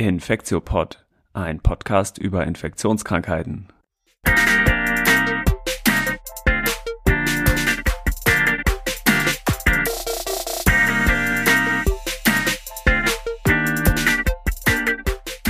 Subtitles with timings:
[0.00, 1.04] Infektiopod,
[1.34, 3.68] ein Podcast über Infektionskrankheiten.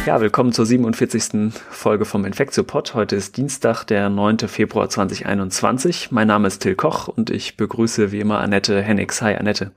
[0.05, 1.53] Ja, willkommen zur 47.
[1.71, 2.95] Folge vom Infektiopod.
[2.95, 4.39] Heute ist Dienstag, der 9.
[4.49, 6.11] Februar 2021.
[6.11, 9.23] Mein Name ist Till Koch und ich begrüße wie immer Annette Hennigs.
[9.23, 9.71] Hi, Annette.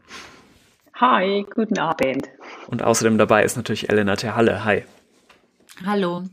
[0.96, 2.28] Hi, guten Abend.
[2.68, 4.64] Und außerdem dabei ist natürlich Elena Terhalle.
[4.64, 4.84] Hi.
[5.86, 6.24] Hallo.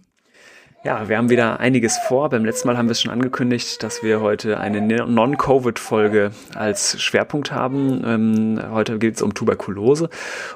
[0.82, 2.30] Ja, wir haben wieder einiges vor.
[2.30, 7.52] Beim letzten Mal haben wir es schon angekündigt, dass wir heute eine Non-Covid-Folge als Schwerpunkt
[7.52, 8.02] haben.
[8.02, 10.08] Ähm, heute geht es um Tuberkulose.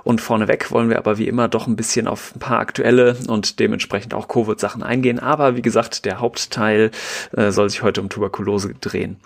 [0.03, 3.61] Und vorneweg wollen wir aber wie immer doch ein bisschen auf ein paar aktuelle und
[3.61, 5.19] dementsprechend auch Covid-Sachen eingehen.
[5.19, 6.91] Aber wie gesagt, der Hauptteil
[7.37, 9.19] äh, soll sich heute um Tuberkulose drehen.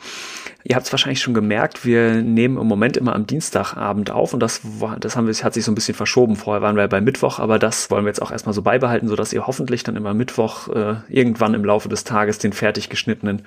[0.64, 4.40] Ihr habt es wahrscheinlich schon gemerkt, wir nehmen im Moment immer am Dienstagabend auf und
[4.40, 4.60] das,
[4.98, 6.34] das haben wir, hat sich so ein bisschen verschoben.
[6.34, 9.32] Vorher waren wir bei Mittwoch, aber das wollen wir jetzt auch erstmal so beibehalten, sodass
[9.32, 13.42] ihr hoffentlich dann immer Mittwoch äh, irgendwann im Laufe des Tages den fertig geschnittenen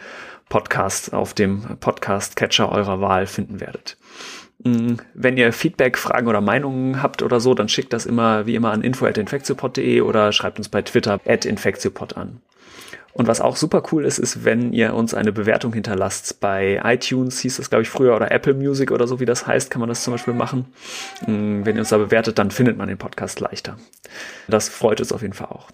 [0.50, 3.98] Podcast auf dem Podcast-Catcher eurer Wahl finden werdet.
[4.64, 8.56] Mm, wenn ihr Feedback, Fragen oder Meinungen habt oder so, dann schickt das immer wie
[8.56, 12.42] immer an info@infektiopod.de oder schreibt uns bei Twitter at infektiopod an.
[13.14, 16.40] Und was auch super cool ist, ist, wenn ihr uns eine Bewertung hinterlasst.
[16.40, 19.70] Bei iTunes hieß das, glaube ich, früher oder Apple Music oder so, wie das heißt,
[19.70, 20.66] kann man das zum Beispiel machen.
[21.28, 23.78] Mm, wenn ihr uns da bewertet, dann findet man den Podcast leichter.
[24.48, 25.70] Das freut uns auf jeden Fall auch.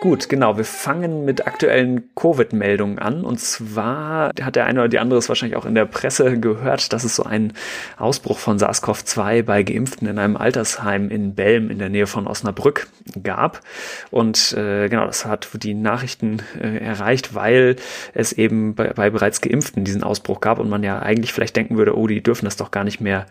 [0.00, 0.58] Gut, genau.
[0.58, 3.24] Wir fangen mit aktuellen Covid-Meldungen an.
[3.24, 6.92] Und zwar hat der eine oder die andere es wahrscheinlich auch in der Presse gehört,
[6.92, 7.54] dass es so einen
[7.96, 12.88] Ausbruch von SARS-CoV-2 bei Geimpften in einem Altersheim in Belm in der Nähe von Osnabrück
[13.22, 13.62] gab.
[14.10, 17.76] Und äh, genau, das hat die Nachrichten äh, erreicht, weil
[18.12, 21.78] es eben bei, bei bereits Geimpften diesen Ausbruch gab und man ja eigentlich vielleicht denken
[21.78, 23.24] würde, oh, die dürfen das doch gar nicht mehr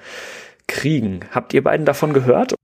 [0.67, 1.19] kriegen.
[1.31, 2.55] Habt ihr beiden davon gehört?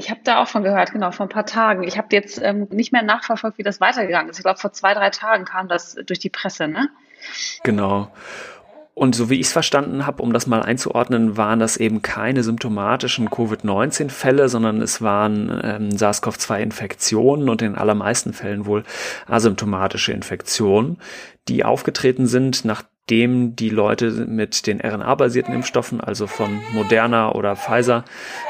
[0.00, 1.82] Ich habe da auch von gehört, genau, vor ein paar Tagen.
[1.82, 4.38] Ich habe jetzt ähm, nicht mehr nachverfolgt, wie das weitergegangen ist.
[4.38, 6.88] Ich glaube, vor zwei, drei Tagen kam das durch die Presse, ne?
[7.64, 8.10] Genau.
[8.94, 12.42] Und so wie ich es verstanden habe, um das mal einzuordnen, waren das eben keine
[12.42, 18.84] symptomatischen Covid-19-Fälle, sondern es waren ähm, SARS-CoV-2-Infektionen und in allermeisten Fällen wohl
[19.26, 20.96] asymptomatische Infektionen,
[21.46, 27.56] die aufgetreten sind, nach nachdem die Leute mit den RNA-basierten Impfstoffen, also von Moderna oder
[27.56, 28.04] Pfizer,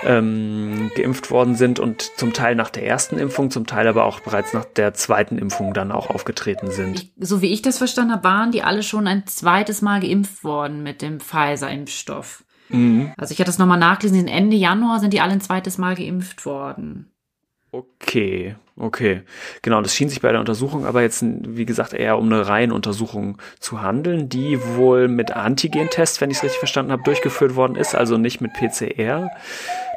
[0.04, 4.20] ähm, geimpft worden sind und zum Teil nach der ersten Impfung, zum Teil aber auch
[4.20, 7.00] bereits nach der zweiten Impfung dann auch aufgetreten sind.
[7.00, 10.44] Ich, so wie ich das verstanden habe, waren die alle schon ein zweites Mal geimpft
[10.44, 12.44] worden mit dem Pfizer-Impfstoff.
[12.68, 13.12] Mhm.
[13.16, 16.44] Also ich hatte das nochmal nachgelesen, Ende Januar sind die alle ein zweites Mal geimpft
[16.44, 17.09] worden.
[17.72, 19.22] Okay, okay.
[19.62, 23.38] Genau, das schien sich bei der Untersuchung aber jetzt, wie gesagt, eher um eine Reihenuntersuchung
[23.60, 27.94] zu handeln, die wohl mit Antigen-Tests, wenn ich es richtig verstanden habe, durchgeführt worden ist,
[27.94, 29.30] also nicht mit PCR.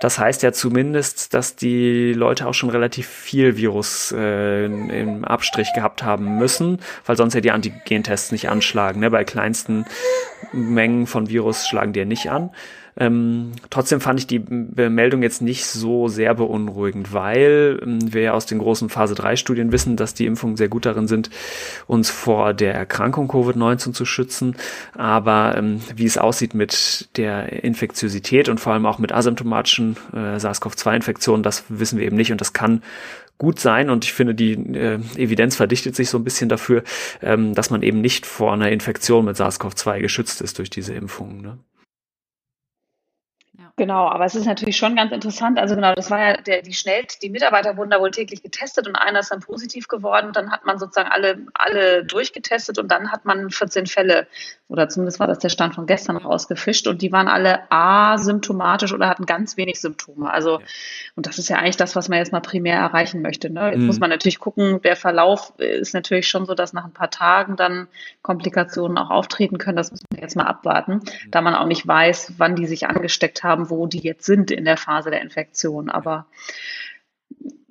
[0.02, 5.74] Das heißt ja zumindest, dass die Leute auch schon relativ viel Virus äh, im Abstrich
[5.74, 9.00] gehabt haben müssen, weil sonst ja die Antigen-Tests nicht anschlagen.
[9.00, 9.10] Ne?
[9.10, 9.86] Bei kleinsten
[10.52, 12.52] Mengen von Virus schlagen die ja nicht an.
[12.98, 18.34] Ähm, trotzdem fand ich die Meldung jetzt nicht so sehr beunruhigend, weil ähm, wir ja
[18.34, 21.30] aus den großen Phase 3 Studien wissen, dass die Impfungen sehr gut darin sind,
[21.88, 24.56] uns vor der Erkrankung Covid-19 zu schützen.
[24.96, 30.40] Aber ähm, wie es aussieht mit der Infektiosität und vor allem auch mit asymptomatischen äh,
[30.40, 32.84] SARS-CoV-2-Infektionen, das wissen wir eben nicht und das kann
[33.40, 36.84] gut sein und ich finde, die äh, Evidenz verdichtet sich so ein bisschen dafür,
[37.22, 41.42] ähm, dass man eben nicht vor einer Infektion mit SARS-CoV-2 geschützt ist durch diese Impfungen.
[41.42, 41.58] Ne?
[43.76, 45.58] Genau, aber es ist natürlich schon ganz interessant.
[45.58, 48.88] Also genau, das war ja der, die schnell, die Mitarbeiter wurden da wohl täglich getestet
[48.88, 50.32] und einer ist dann positiv geworden.
[50.32, 54.28] Dann hat man sozusagen alle, alle durchgetestet und dann hat man 14 Fälle
[54.74, 59.08] oder zumindest war das der Stand von gestern rausgefischt und die waren alle asymptomatisch oder
[59.08, 60.32] hatten ganz wenig Symptome.
[60.32, 60.66] Also, ja.
[61.16, 63.52] und das ist ja eigentlich das, was man jetzt mal primär erreichen möchte.
[63.52, 63.68] Ne?
[63.68, 63.86] Jetzt mhm.
[63.86, 67.56] muss man natürlich gucken, der Verlauf ist natürlich schon so, dass nach ein paar Tagen
[67.56, 67.88] dann
[68.24, 69.78] Komplikationen auch auftreten können.
[69.78, 71.32] Das muss man jetzt mal abwarten, mhm.
[71.32, 74.52] da man auch nicht weiß, wann die sich angesteckt haben haben, wo die jetzt sind
[74.52, 75.90] in der Phase der Infektion.
[75.90, 76.26] Aber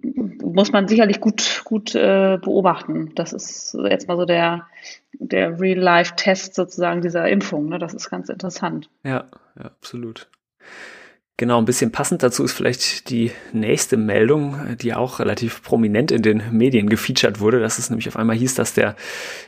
[0.03, 3.13] muss man sicherlich gut, gut äh, beobachten.
[3.15, 4.67] Das ist jetzt mal so der,
[5.13, 7.69] der Real-Life-Test sozusagen dieser Impfung.
[7.69, 7.79] Ne?
[7.79, 8.91] Das ist ganz interessant.
[9.05, 9.25] Ja,
[9.57, 10.29] ja, absolut.
[11.43, 16.23] Genau, ein bisschen passend dazu ist vielleicht die nächste Meldung, die auch relativ prominent in
[16.23, 17.59] den Medien gefeatured wurde.
[17.59, 18.95] dass es nämlich auf einmal hieß, dass der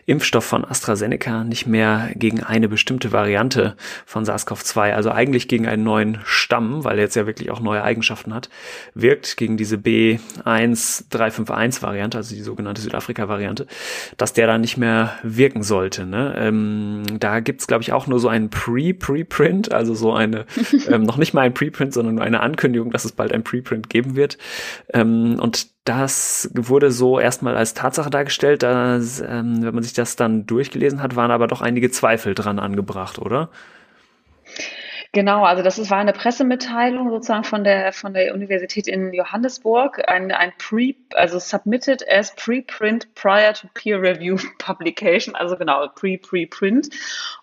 [0.05, 3.77] Impfstoff von AstraZeneca nicht mehr gegen eine bestimmte Variante
[4.07, 7.85] von SARS-CoV-2, also eigentlich gegen einen neuen Stamm, weil er jetzt ja wirklich auch neue
[7.85, 8.51] Eigenschaften hat,
[8.95, 13.69] wirkt gegen diese B1351-Variante, also die sogenannte Südafrika-Variante,
[14.17, 16.07] dass der dann nicht mehr wirken sollte.
[16.07, 16.35] Ne?
[16.39, 20.47] Ähm, da gibt's glaube ich, auch nur so einen Pre-Preprint, also so eine,
[20.91, 23.45] ähm, noch nicht mal ein Preprint, Preprint, sondern nur eine Ankündigung, dass es bald ein
[23.45, 24.39] Preprint geben wird.
[24.93, 28.63] Ähm, und das wurde so erstmal als Tatsache dargestellt.
[28.63, 32.59] Dass, ähm, wenn man sich das dann durchgelesen hat, waren aber doch einige Zweifel dran
[32.59, 33.51] angebracht, oder?
[35.15, 40.03] Genau, also das ist, war eine Pressemitteilung sozusagen von der, von der Universität in Johannesburg,
[40.09, 46.91] ein, ein Pre, also submitted as preprint prior to peer review publication, also genau, pre-preprint.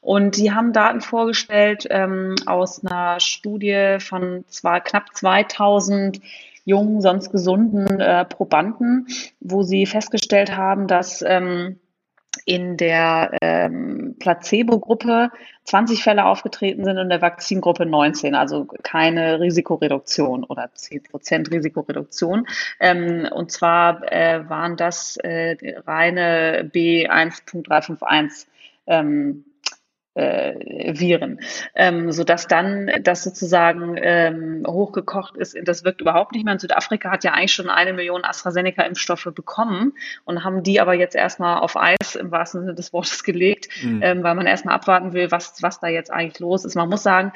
[0.01, 6.19] Und die haben Daten vorgestellt ähm, aus einer Studie von zwar knapp 2000
[6.65, 9.07] jungen, sonst gesunden äh, Probanden,
[9.39, 11.79] wo sie festgestellt haben, dass ähm,
[12.45, 15.31] in der ähm, Placebo-Gruppe
[15.65, 21.51] 20 Fälle aufgetreten sind und in der Vakzingruppe 19, also keine Risikoreduktion oder 10 Prozent
[21.51, 22.47] Risikoreduktion.
[22.79, 25.55] Ähm, und zwar äh, waren das äh,
[25.85, 28.47] reine B1.351
[28.87, 29.45] ähm,
[30.13, 31.39] äh, Viren,
[31.75, 35.57] ähm, so dass dann das sozusagen ähm, hochgekocht ist.
[35.63, 36.53] Das wirkt überhaupt nicht mehr.
[36.53, 39.93] Und Südafrika hat ja eigentlich schon eine Million AstraZeneca-Impfstoffe bekommen
[40.25, 44.01] und haben die aber jetzt erstmal auf Eis im wahrsten Sinne des Wortes gelegt, mhm.
[44.03, 46.75] ähm, weil man erstmal abwarten will, was, was da jetzt eigentlich los ist.
[46.75, 47.31] Man muss sagen,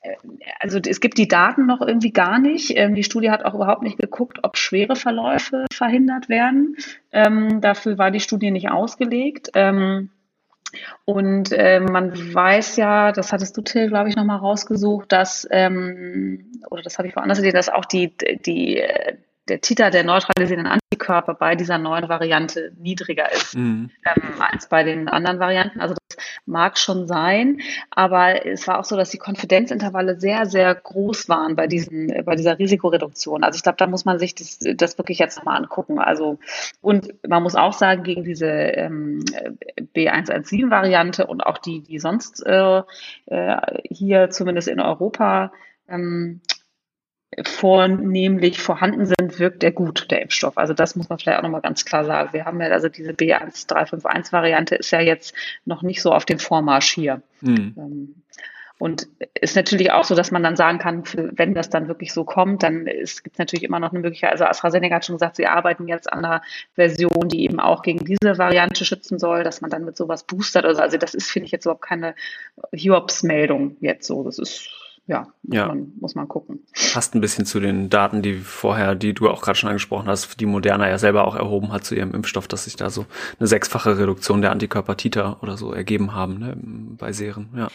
[0.00, 0.14] äh,
[0.60, 2.72] also es gibt die Daten noch irgendwie gar nicht.
[2.74, 6.76] Ähm, die Studie hat auch überhaupt nicht geguckt, ob schwere Verläufe verhindert werden.
[7.12, 9.50] Ähm, dafür war die Studie nicht ausgelegt.
[11.04, 16.52] Und äh, man weiß ja, das hattest du, Till, glaube ich, nochmal rausgesucht, dass, ähm,
[16.70, 18.82] oder das habe ich woanders gesehen, dass auch die, die,
[19.48, 23.90] der Titer der neutralisierenden Antikörper bei dieser neuen Variante niedriger ist mhm.
[24.04, 25.80] ähm, als bei den anderen Varianten.
[25.80, 27.60] Also das mag schon sein,
[27.90, 32.36] aber es war auch so, dass die Konfidenzintervalle sehr, sehr groß waren bei diesen, bei
[32.36, 33.44] dieser Risikoreduktion.
[33.44, 35.98] Also ich glaube, da muss man sich das, das wirklich jetzt nochmal angucken.
[35.98, 36.38] Also
[36.80, 39.24] und man muss auch sagen, gegen diese ähm,
[39.94, 42.82] B117-Variante und auch die, die sonst äh,
[43.26, 45.52] äh, hier zumindest in Europa
[45.88, 46.40] ähm,
[47.44, 50.56] vornehmlich vorhanden sind, wirkt er gut, der Impfstoff.
[50.58, 52.32] Also das muss man vielleicht auch nochmal ganz klar sagen.
[52.32, 56.92] Wir haben ja, also diese B1351-Variante ist ja jetzt noch nicht so auf dem Vormarsch
[56.92, 57.22] hier.
[57.40, 58.14] Mhm.
[58.78, 62.22] Und ist natürlich auch so, dass man dann sagen kann, wenn das dann wirklich so
[62.22, 64.30] kommt, dann gibt es natürlich immer noch eine Möglichkeit.
[64.30, 66.42] Also AstraZeneca hat schon gesagt, sie arbeiten jetzt an einer
[66.74, 70.64] Version, die eben auch gegen diese Variante schützen soll, dass man dann mit sowas boostert.
[70.64, 72.14] Also, also das ist, finde ich, jetzt überhaupt keine
[72.72, 74.22] Hiobs-Meldung jetzt so.
[74.22, 74.70] Das ist
[75.08, 75.66] ja, muss, ja.
[75.66, 76.60] Man, muss man gucken.
[76.92, 80.38] Passt ein bisschen zu den Daten, die vorher, die du auch gerade schon angesprochen hast,
[80.38, 83.06] die Moderna ja selber auch erhoben hat zu ihrem Impfstoff, dass sich da so
[83.40, 86.56] eine sechsfache Reduktion der Antikörper-Titer oder so ergeben haben ne,
[86.98, 87.48] bei Serien.
[87.56, 87.68] Ja.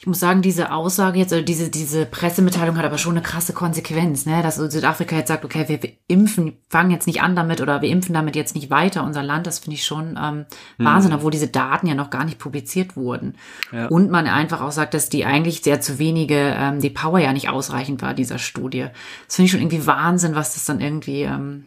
[0.00, 3.52] Ich muss sagen, diese Aussage jetzt, oder diese, diese Pressemitteilung hat aber schon eine krasse
[3.52, 4.42] Konsequenz, ne?
[4.42, 7.88] Dass Südafrika jetzt sagt, okay, wir, wir impfen, fangen jetzt nicht an damit oder wir
[7.88, 10.46] impfen damit jetzt nicht weiter unser Land, das finde ich schon ähm,
[10.78, 10.84] mhm.
[10.84, 13.36] Wahnsinn, obwohl diese Daten ja noch gar nicht publiziert wurden.
[13.72, 13.86] Ja.
[13.86, 17.32] Und man einfach auch sagt, dass die eigentlich sehr zu wenige, ähm, die Power ja
[17.32, 18.88] nicht ausreichend war, dieser Studie.
[19.26, 21.66] Das finde ich schon irgendwie Wahnsinn, was das dann irgendwie ähm,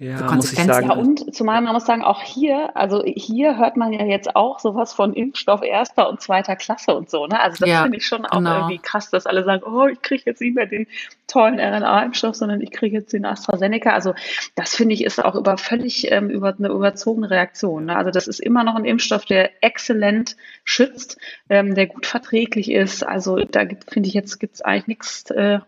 [0.00, 0.88] ja, muss ich sagen.
[0.88, 4.58] Ja, und zumal man muss sagen, auch hier, also hier hört man ja jetzt auch
[4.58, 7.26] sowas von Impfstoff erster und zweiter Klasse und so.
[7.26, 7.38] Ne?
[7.38, 8.56] Also das ja, finde ich schon auch genau.
[8.56, 10.86] irgendwie krass, dass alle sagen, oh, ich kriege jetzt nicht mehr den
[11.26, 13.90] tollen RNA-Impfstoff, sondern ich kriege jetzt den AstraZeneca.
[13.90, 14.14] Also
[14.54, 17.84] das finde ich ist auch über völlig ähm, über eine überzogene Reaktion.
[17.84, 17.96] Ne?
[17.96, 21.18] Also das ist immer noch ein Impfstoff, der exzellent schützt,
[21.50, 23.06] ähm, der gut verträglich ist.
[23.06, 25.30] Also da finde ich jetzt gibt's eigentlich nichts.
[25.30, 25.58] Äh,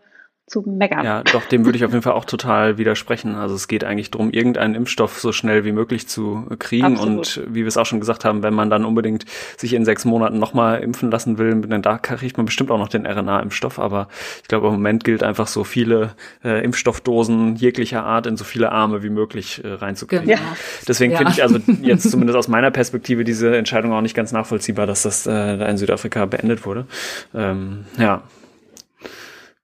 [0.45, 1.05] zu meckern.
[1.05, 3.35] Ja, doch, dem würde ich auf jeden Fall auch total widersprechen.
[3.35, 6.85] Also es geht eigentlich darum, irgendeinen Impfstoff so schnell wie möglich zu kriegen.
[6.85, 7.37] Absolut.
[7.37, 9.25] Und wie wir es auch schon gesagt haben, wenn man dann unbedingt
[9.57, 12.89] sich in sechs Monaten nochmal impfen lassen will, dann da kriegt man bestimmt auch noch
[12.89, 13.79] den RNA-Impfstoff.
[13.79, 14.09] Aber
[14.41, 16.11] ich glaube, im Moment gilt einfach so viele
[16.43, 20.27] äh, Impfstoffdosen jeglicher Art in so viele Arme wie möglich äh, reinzukriegen.
[20.27, 20.39] Ja.
[20.85, 21.19] Deswegen ja.
[21.19, 25.03] finde ich also jetzt zumindest aus meiner Perspektive diese Entscheidung auch nicht ganz nachvollziehbar, dass
[25.03, 26.85] das äh, in Südafrika beendet wurde.
[27.33, 28.23] Ähm, ja.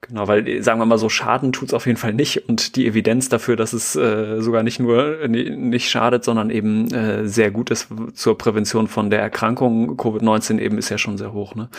[0.02, 3.28] Genau, weil sagen wir mal so, Schaden tut's auf jeden Fall nicht und die Evidenz
[3.28, 7.70] dafür, dass es äh, sogar nicht nur äh, nicht schadet, sondern eben äh, sehr gut
[7.70, 11.54] ist zur Prävention von der Erkrankung Covid-19 eben ist ja schon sehr hoch.
[11.54, 11.70] Ne?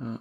[0.00, 0.20] Ja.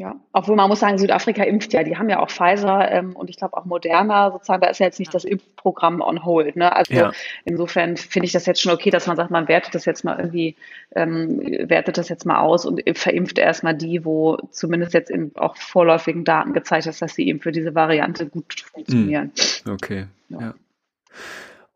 [0.00, 3.28] Ja, obwohl man muss sagen, Südafrika impft ja, die haben ja auch Pfizer ähm, und
[3.28, 6.56] ich glaube auch Moderna sozusagen, da ist ja jetzt nicht das Impfprogramm on hold.
[6.56, 6.74] Ne?
[6.74, 7.12] Also ja.
[7.44, 10.16] insofern finde ich das jetzt schon okay, dass man sagt, man wertet das jetzt mal
[10.16, 10.56] irgendwie,
[10.96, 11.38] ähm,
[11.68, 16.24] wertet das jetzt mal aus und verimpft erstmal die, wo zumindest jetzt in auch vorläufigen
[16.24, 19.32] Daten gezeigt ist, dass sie eben für diese Variante gut funktionieren.
[19.64, 19.74] Hm.
[19.74, 20.40] Okay, ja.
[20.40, 20.54] ja.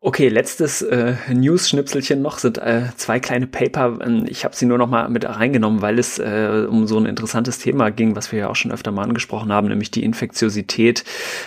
[0.07, 3.97] Okay, letztes äh, News-Schnipselchen noch sind äh, zwei kleine Paper.
[4.05, 7.07] Ähm, ich habe sie nur noch mal mit reingenommen, weil es äh, um so ein
[7.07, 11.05] interessantes Thema ging, was wir ja auch schon öfter mal angesprochen haben, nämlich die Infektiosität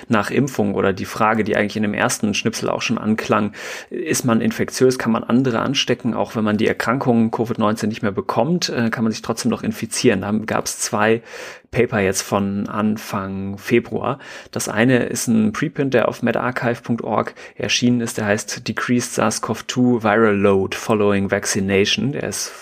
[0.08, 3.52] nach Impfung oder die Frage, die eigentlich in dem ersten Schnipsel auch schon anklang.
[3.90, 4.98] Ist man infektiös?
[4.98, 6.14] Kann man andere anstecken?
[6.14, 9.62] Auch wenn man die Erkrankung Covid-19 nicht mehr bekommt, äh, kann man sich trotzdem noch
[9.62, 10.22] infizieren.
[10.22, 11.22] Da gab es zwei
[11.70, 14.18] Paper jetzt von Anfang Februar.
[14.50, 18.16] Das eine ist ein Preprint, der auf medarchive.org erschienen ist.
[18.16, 22.12] Der heißt Decreased SARS-CoV-2 Viral Load Following Vaccination.
[22.12, 22.52] Der ist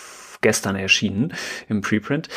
[0.40, 1.32] gestern erschienen
[1.68, 2.28] im Preprint.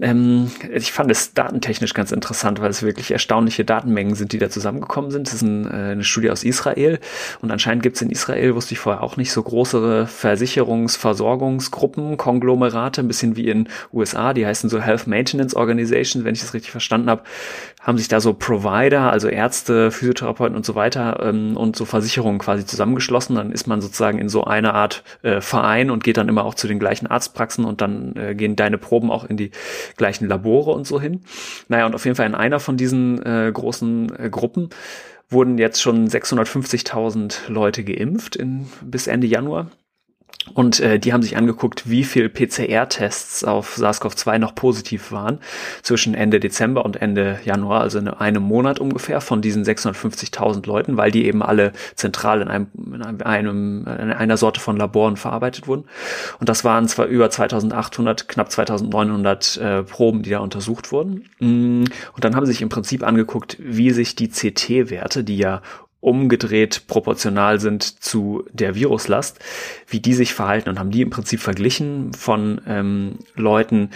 [0.00, 4.50] Ähm, ich fand es datentechnisch ganz interessant, weil es wirklich erstaunliche Datenmengen sind, die da
[4.50, 5.28] zusammengekommen sind.
[5.28, 6.98] Das ist ein, äh, eine Studie aus Israel
[7.42, 13.02] und anscheinend gibt es in Israel, wusste ich vorher auch nicht, so große Versicherungsversorgungsgruppen, Konglomerate,
[13.02, 16.72] ein bisschen wie in USA, die heißen so Health Maintenance Organizations, wenn ich das richtig
[16.72, 17.22] verstanden habe,
[17.80, 22.40] haben sich da so Provider, also Ärzte, Physiotherapeuten und so weiter ähm, und so Versicherungen
[22.40, 23.36] quasi zusammengeschlossen.
[23.36, 26.54] Dann ist man sozusagen in so einer Art äh, Verein und geht dann immer auch
[26.54, 29.50] zu den gleichen Arztpraxen und dann äh, gehen deine Proben auch in die
[29.96, 31.20] gleichen Labore und so hin.
[31.68, 34.70] Naja, und auf jeden Fall in einer von diesen äh, großen äh, Gruppen
[35.28, 39.70] wurden jetzt schon 650.000 Leute geimpft in, bis Ende Januar.
[40.52, 45.38] Und äh, die haben sich angeguckt, wie viel PCR-Tests auf SARS-CoV-2 noch positiv waren
[45.82, 50.96] zwischen Ende Dezember und Ende Januar, also in einem Monat ungefähr von diesen 650.000 Leuten,
[50.98, 55.66] weil die eben alle zentral in einem, in einem in einer Sorte von Laboren verarbeitet
[55.66, 55.84] wurden.
[56.40, 61.24] Und das waren zwar über 2.800, knapp 2.900 äh, Proben, die da untersucht wurden.
[61.38, 65.62] Mm, und dann haben sie sich im Prinzip angeguckt, wie sich die CT-Werte, die ja
[66.04, 69.38] umgedreht proportional sind zu der Viruslast,
[69.88, 73.90] wie die sich verhalten und haben die im Prinzip verglichen von ähm, Leuten,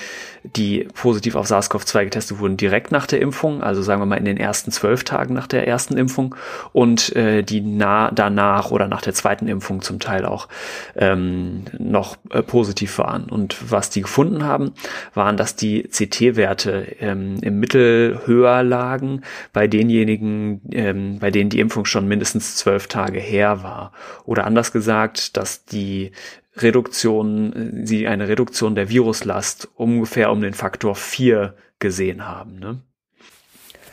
[0.44, 4.24] die positiv auf SARS-CoV-2 getestet wurden direkt nach der Impfung, also sagen wir mal in
[4.24, 6.34] den ersten zwölf Tagen nach der ersten Impfung
[6.72, 10.48] und äh, die nah danach oder nach der zweiten Impfung zum Teil auch
[10.96, 13.24] ähm, noch äh, positiv waren.
[13.24, 14.72] Und was die gefunden haben,
[15.14, 19.22] waren, dass die CT-Werte ähm, im Mittel höher lagen
[19.52, 23.92] bei denjenigen, ähm, bei denen die Impfung schon schon mindestens zwölf Tage her war.
[24.24, 26.12] Oder anders gesagt, dass die
[26.56, 32.58] Reduktion, sie eine Reduktion der Viruslast ungefähr um den Faktor vier gesehen haben.
[32.60, 32.80] Ne?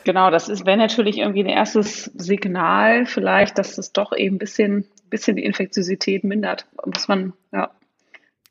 [0.04, 4.38] Genau, das ist, wäre natürlich irgendwie ein erstes Signal vielleicht, dass es doch eben ein
[4.38, 6.66] bisschen, bisschen die Infektiosität mindert.
[6.84, 7.70] Muss man, ja.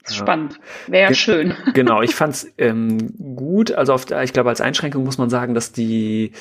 [0.08, 0.60] Spannend.
[0.86, 1.56] Wäre ja schön.
[1.74, 3.72] Genau, ich fand es ähm, gut.
[3.72, 6.34] Also auf, ich glaube, als Einschränkung muss man sagen, dass die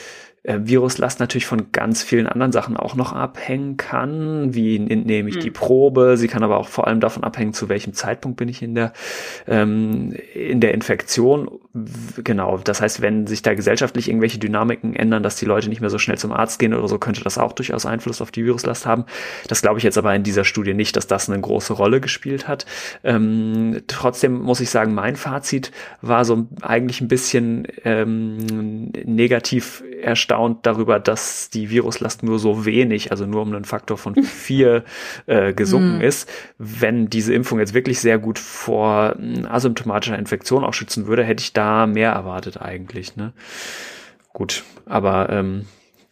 [0.44, 4.54] äh, Viruslast natürlich von ganz vielen anderen Sachen auch noch abhängen kann.
[4.54, 5.40] Wie entnehme ich mhm.
[5.40, 6.18] die Probe?
[6.18, 8.92] Sie kann aber auch vor allem davon abhängen, zu welchem Zeitpunkt bin ich in der,
[9.48, 11.50] ähm, in der Infektion.
[12.22, 12.58] Genau.
[12.58, 15.98] Das heißt, wenn sich da gesellschaftlich irgendwelche Dynamiken ändern, dass die Leute nicht mehr so
[15.98, 19.06] schnell zum Arzt gehen oder so, könnte das auch durchaus Einfluss auf die Viruslast haben.
[19.48, 22.48] Das glaube ich jetzt aber in dieser Studie nicht, dass das eine große Rolle gespielt
[22.48, 22.66] hat.
[23.02, 25.72] Ähm, trotzdem muss ich sagen, mein Fazit
[26.02, 32.64] war so eigentlich ein bisschen ähm, negativ erstaunt erstaunt darüber, dass die Viruslast nur so
[32.64, 34.84] wenig, also nur um einen Faktor von vier
[35.26, 36.02] äh, gesunken mm.
[36.02, 36.28] ist.
[36.58, 41.42] Wenn diese Impfung jetzt wirklich sehr gut vor hm, asymptomatischer Infektion auch schützen würde, hätte
[41.42, 43.16] ich da mehr erwartet eigentlich.
[43.16, 43.32] Ne?
[44.32, 45.66] Gut, aber ähm,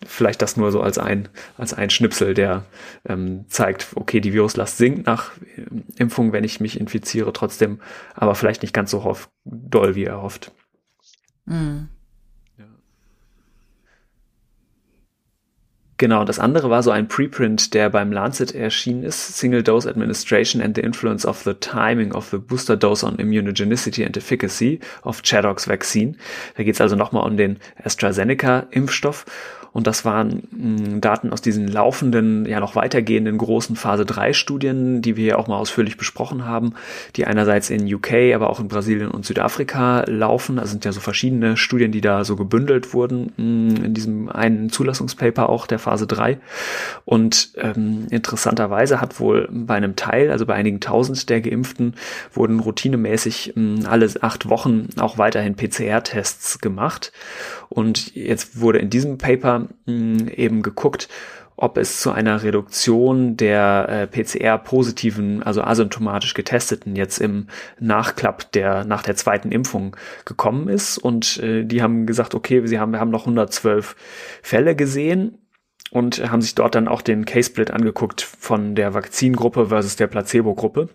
[0.06, 2.64] vielleicht das nur so als ein, als ein Schnipsel, der
[3.08, 7.80] ähm, zeigt, okay, die Viruslast sinkt nach ähm, Impfung, wenn ich mich infiziere, trotzdem,
[8.14, 10.52] aber vielleicht nicht ganz so doll, wie er hofft.
[16.02, 20.60] Genau, das andere war so ein Preprint, der beim Lancet erschienen ist, Single Dose Administration
[20.60, 25.22] and the Influence of the Timing of the Booster Dose on Immunogenicity and Efficacy of
[25.22, 26.16] Chadox Vaccine.
[26.56, 29.26] Da geht es also nochmal um den AstraZeneca-Impfstoff
[29.72, 35.02] und das waren hm, Daten aus diesen laufenden, ja noch weitergehenden großen Phase 3 Studien,
[35.02, 36.74] die wir ja auch mal ausführlich besprochen haben,
[37.16, 40.56] die einerseits in UK, aber auch in Brasilien und Südafrika laufen.
[40.56, 44.70] Das sind ja so verschiedene Studien, die da so gebündelt wurden hm, in diesem einen
[44.70, 46.38] Zulassungspaper auch der Phase 3.
[47.04, 51.94] Und ähm, interessanterweise hat wohl bei einem Teil, also bei einigen tausend der Geimpften,
[52.32, 57.12] wurden routinemäßig mh, hm, alle acht Wochen auch weiterhin PCR-Tests gemacht.
[57.68, 61.08] Und jetzt wurde in diesem Paper mh, eben geguckt,
[61.56, 67.46] ob es zu einer Reduktion der äh, PCR-positiven, also asymptomatisch getesteten jetzt im
[67.78, 70.98] Nachklapp der nach der zweiten Impfung gekommen ist.
[70.98, 73.94] Und äh, die haben gesagt, okay, sie haben, wir haben noch 112
[74.42, 75.38] Fälle gesehen
[75.90, 80.88] und haben sich dort dann auch den Case-Split angeguckt von der Vakzingruppe versus der Placebo-Gruppe.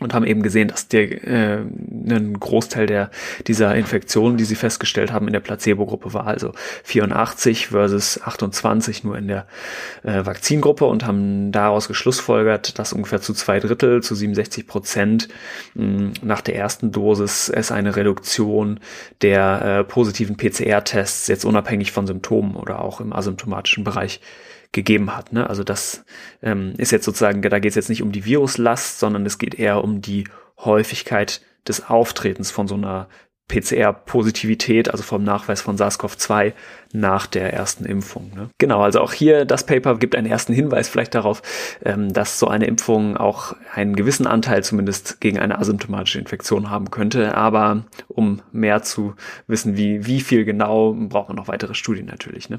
[0.00, 3.10] Und haben eben gesehen, dass der äh, ein Großteil der
[3.46, 6.52] dieser Infektionen, die sie festgestellt haben, in der Placebo-Gruppe war, also
[6.84, 9.46] 84 versus 28 nur in der
[10.02, 15.28] äh, Vakzingruppe und haben daraus geschlussfolgert, dass ungefähr zu zwei Drittel, zu 67 Prozent
[15.74, 18.80] mh, nach der ersten Dosis es eine Reduktion
[19.22, 24.20] der äh, positiven PCR-Tests jetzt unabhängig von Symptomen oder auch im asymptomatischen Bereich
[24.72, 25.32] gegeben hat.
[25.32, 25.48] Ne?
[25.48, 26.04] Also das
[26.42, 29.54] ähm, ist jetzt sozusagen, da geht es jetzt nicht um die Viruslast, sondern es geht
[29.54, 33.08] eher um die Häufigkeit des Auftretens von so einer
[33.50, 36.52] PCR-Positivität, also vom Nachweis von SARS-CoV-2
[36.92, 38.30] nach der ersten Impfung.
[38.34, 38.48] Ne?
[38.58, 41.42] Genau, also auch hier das Paper gibt einen ersten Hinweis vielleicht darauf,
[41.84, 46.90] ähm, dass so eine Impfung auch einen gewissen Anteil zumindest gegen eine asymptomatische Infektion haben
[46.90, 47.36] könnte.
[47.36, 49.14] Aber um mehr zu
[49.46, 52.50] wissen, wie, wie viel genau, braucht man noch weitere Studien natürlich.
[52.50, 52.58] Ne?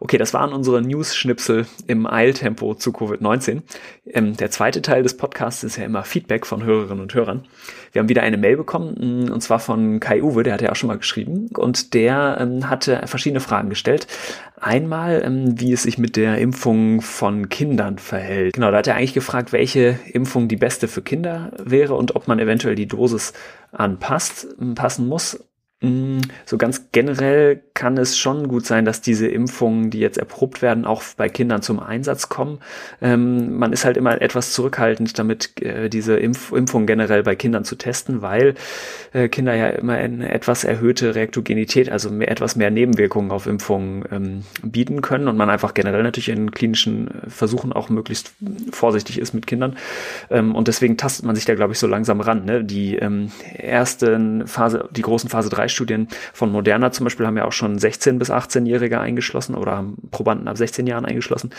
[0.00, 3.62] Okay, das waren unsere News-Schnipsel im Eiltempo zu Covid-19.
[4.06, 7.44] Ähm, der zweite Teil des Podcasts ist ja immer Feedback von Hörerinnen und Hörern.
[7.92, 10.76] Wir haben wieder eine Mail bekommen, und zwar von Kai Uwe, der hat ja auch
[10.76, 14.06] schon mal geschrieben, und der ähm, hatte verschiedene Fragen Fragen gestellt.
[14.60, 18.54] Einmal, ähm, wie es sich mit der Impfung von Kindern verhält.
[18.54, 22.28] Genau, da hat er eigentlich gefragt, welche Impfung die beste für Kinder wäre und ob
[22.28, 23.32] man eventuell die Dosis
[23.72, 25.44] anpasst, passen muss.
[25.82, 30.62] Mm, so ganz generell kann es schon gut sein, dass diese Impfungen, die jetzt erprobt
[30.62, 32.60] werden, auch bei Kindern zum Einsatz kommen.
[33.00, 37.64] Ähm, man ist halt immer etwas zurückhaltend, damit äh, diese Impf Impfung generell bei Kindern
[37.64, 38.54] zu testen, weil
[39.12, 44.04] äh, Kinder ja immer eine etwas erhöhte Reaktogenität, also mehr, etwas mehr Nebenwirkungen auf Impfungen
[44.12, 48.34] ähm, bieten können und man einfach generell natürlich in klinischen äh, Versuchen auch möglichst
[48.70, 49.76] vorsichtig ist mit Kindern.
[50.30, 52.44] Ähm, und deswegen tastet man sich da, glaube ich, so langsam ran.
[52.44, 52.62] Ne?
[52.62, 57.44] Die ähm, ersten Phase, die großen Phase 3 Studien von Moderna zum Beispiel haben ja
[57.44, 61.50] auch schon 16 bis 18-Jährige eingeschlossen oder haben Probanden ab 16 Jahren eingeschlossen.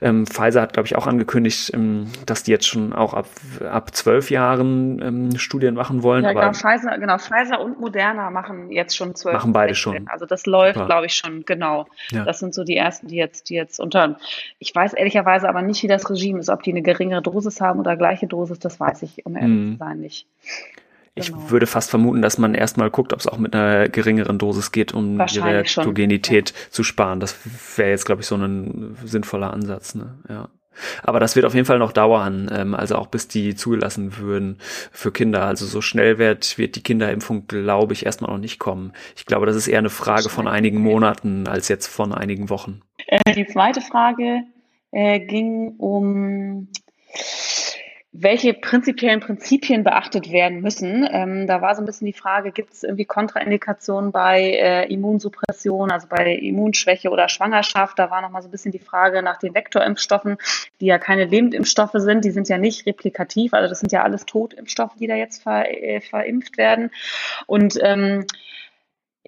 [0.00, 3.26] Ähm, Pfizer hat, glaube ich, auch angekündigt, ähm, dass die jetzt schon auch ab,
[3.70, 6.24] ab 12 Jahren ähm, Studien machen wollen.
[6.24, 9.34] Ja, genau, Pfizer, genau, Pfizer und Moderna machen jetzt schon 12.
[9.34, 9.92] Machen beide 16.
[9.92, 10.08] schon.
[10.08, 11.86] Also das läuft, glaube ich, schon, genau.
[12.10, 12.24] Ja.
[12.24, 14.18] Das sind so die ersten, die jetzt, die jetzt unter.
[14.58, 17.80] Ich weiß ehrlicherweise aber nicht, wie das Regime ist, ob die eine geringere Dosis haben
[17.80, 19.72] oder gleiche Dosis, das weiß ich, um ehrlich mm.
[19.72, 20.26] zu sein, nicht.
[21.14, 21.50] Ich genau.
[21.50, 24.92] würde fast vermuten, dass man erstmal guckt, ob es auch mit einer geringeren Dosis geht,
[24.92, 26.56] um die Reaktogenität ja.
[26.70, 27.20] zu sparen.
[27.20, 27.36] Das
[27.76, 29.94] wäre jetzt, glaube ich, so ein sinnvoller Ansatz.
[29.94, 30.18] Ne?
[30.28, 30.48] Ja.
[31.02, 34.58] Aber das wird auf jeden Fall noch dauern, ähm, also auch bis die zugelassen würden
[34.92, 35.44] für Kinder.
[35.44, 38.92] Also so schnell wird, wird die Kinderimpfung, glaube ich, erstmal noch nicht kommen.
[39.16, 42.80] Ich glaube, das ist eher eine Frage von einigen Monaten als jetzt von einigen Wochen.
[43.06, 44.42] Äh, die zweite Frage
[44.92, 46.68] äh, ging um
[48.22, 51.08] welche prinzipiellen Prinzipien beachtet werden müssen.
[51.10, 55.90] Ähm, da war so ein bisschen die Frage, gibt es irgendwie Kontraindikationen bei äh, Immunsuppression,
[55.90, 57.98] also bei Immunschwäche oder Schwangerschaft?
[57.98, 60.36] Da war nochmal so ein bisschen die Frage nach den Vektorimpfstoffen,
[60.80, 64.26] die ja keine Lebendimpfstoffe sind, die sind ja nicht replikativ, also das sind ja alles
[64.26, 66.90] Totimpfstoffe, die da jetzt ver, äh, verimpft werden.
[67.46, 68.26] Und ähm,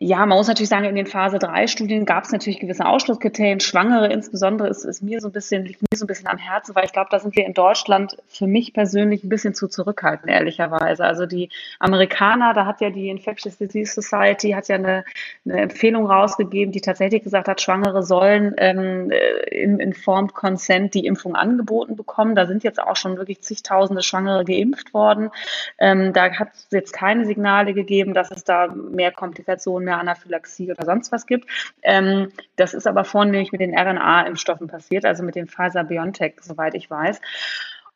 [0.05, 3.61] ja, man muss natürlich sagen, in den Phase 3 Studien gab es natürlich gewisse Ausschlusskriterien.
[3.61, 6.75] Schwangere insbesondere ist, ist mir so ein bisschen, liegt mir so ein bisschen am Herzen,
[6.75, 10.29] weil ich glaube, da sind wir in Deutschland für mich persönlich ein bisschen zu zurückhaltend,
[10.29, 11.05] ehrlicherweise.
[11.05, 15.05] Also die Amerikaner, da hat ja die Infectious Disease Society, hat ja eine,
[15.45, 19.13] eine Empfehlung rausgegeben, die tatsächlich gesagt hat, Schwangere sollen ähm,
[19.53, 22.35] im Informed Consent die Impfung angeboten bekommen.
[22.35, 25.31] Da sind jetzt auch schon wirklich zigtausende Schwangere geimpft worden.
[25.79, 30.01] Ähm, da hat es jetzt keine Signale gegeben, dass es da mehr Komplikationen, mehr eine
[30.01, 31.49] Anaphylaxie oder sonst was gibt.
[31.83, 36.91] Ähm, das ist aber vornehmlich mit den RNA-Impfstoffen passiert, also mit dem Pfizer-BioNTech, soweit ich
[36.91, 37.21] weiß.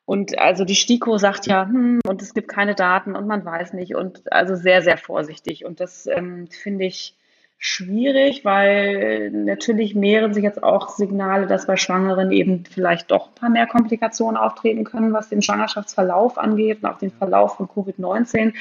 [0.05, 3.73] Und also die STIKO sagt ja, hm, und es gibt keine Daten und man weiß
[3.73, 5.65] nicht und also sehr, sehr vorsichtig.
[5.65, 7.17] Und das ähm, finde ich
[7.59, 13.35] schwierig, weil natürlich mehren sich jetzt auch Signale, dass bei Schwangeren eben vielleicht doch ein
[13.35, 18.55] paar mehr Komplikationen auftreten können, was den Schwangerschaftsverlauf angeht und auch den Verlauf von Covid-19.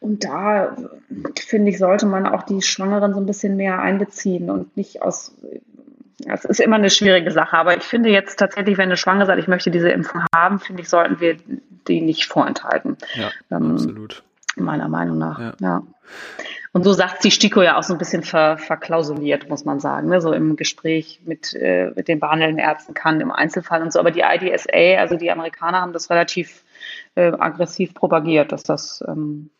[0.00, 0.76] Und da,
[1.38, 5.34] finde ich, sollte man auch die Schwangeren so ein bisschen mehr einbeziehen und nicht aus
[6.26, 9.38] es ist immer eine schwierige Sache, aber ich finde jetzt tatsächlich, wenn eine Schwangere sagt,
[9.38, 11.36] ich möchte diese Impfung haben, finde ich, sollten wir
[11.88, 12.98] die nicht vorenthalten.
[13.14, 14.22] Ja, ähm, absolut.
[14.56, 15.52] Meiner Meinung nach, ja.
[15.60, 15.82] ja.
[16.72, 20.08] Und so sagt die STIKO ja auch so ein bisschen ver, verklausuliert, muss man sagen,
[20.08, 20.20] ne?
[20.20, 23.98] so im Gespräch mit, äh, mit den behandelnden Ärzten kann, im Einzelfall und so.
[23.98, 26.64] Aber die IDSA, also die Amerikaner haben das relativ
[27.16, 29.50] äh, aggressiv propagiert, dass das ähm,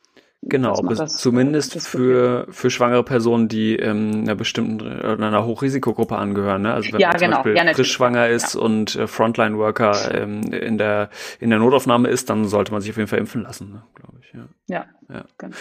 [0.43, 6.17] Genau, das, zumindest das für, für schwangere Personen, die ähm, einer bestimmten oder einer Hochrisikogruppe
[6.17, 6.63] angehören.
[6.63, 6.73] Ne?
[6.73, 7.43] Also wenn ja, man zum genau.
[7.43, 8.61] Beispiel ja, frisch schwanger ist ja.
[8.63, 12.97] und äh, Frontline-Worker ähm, in, der, in der Notaufnahme ist, dann sollte man sich auf
[12.97, 13.83] jeden Fall impfen lassen, ne?
[13.95, 14.33] glaube ich.
[14.33, 15.25] Ja, ja, ja.
[15.37, 15.57] Genau.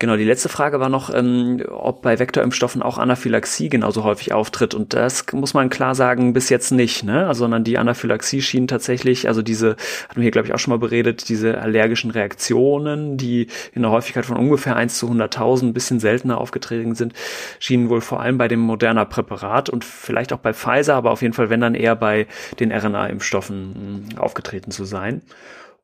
[0.00, 4.74] Genau, die letzte Frage war noch, ähm, ob bei Vektorimpfstoffen auch Anaphylaxie genauso häufig auftritt.
[4.74, 7.28] Und das muss man klar sagen, bis jetzt nicht, ne?
[7.28, 9.76] Also, sondern die Anaphylaxie schien tatsächlich, also diese,
[10.08, 13.92] hatten wir hier, glaube ich, auch schon mal beredet, diese allergischen Reaktionen, die in der
[13.92, 17.12] Häufigkeit von ungefähr 1 zu 100.000 ein bisschen seltener aufgetreten sind,
[17.60, 21.22] schienen wohl vor allem bei dem moderner Präparat und vielleicht auch bei Pfizer, aber auf
[21.22, 22.26] jeden Fall, wenn dann eher bei
[22.58, 25.22] den RNA-Impfstoffen hm, aufgetreten zu sein.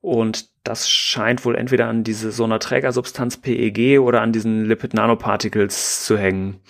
[0.01, 4.94] Und das scheint wohl entweder an diese so einer Trägersubstanz PEG oder an diesen Lipid
[4.94, 6.61] Nanoparticles zu hängen.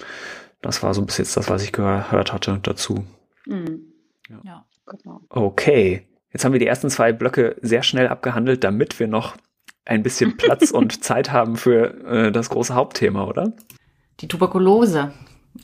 [0.63, 3.05] Das war so bis jetzt das, was ich gehört hatte dazu.
[3.47, 3.93] Mhm.
[4.29, 4.41] Ja.
[4.45, 5.21] ja, genau.
[5.29, 6.07] Okay.
[6.33, 9.37] Jetzt haben wir die ersten zwei Blöcke sehr schnell abgehandelt, damit wir noch
[9.85, 13.53] ein bisschen Platz und Zeit haben für äh, das große Hauptthema, oder?
[14.21, 15.13] Die Tuberkulose.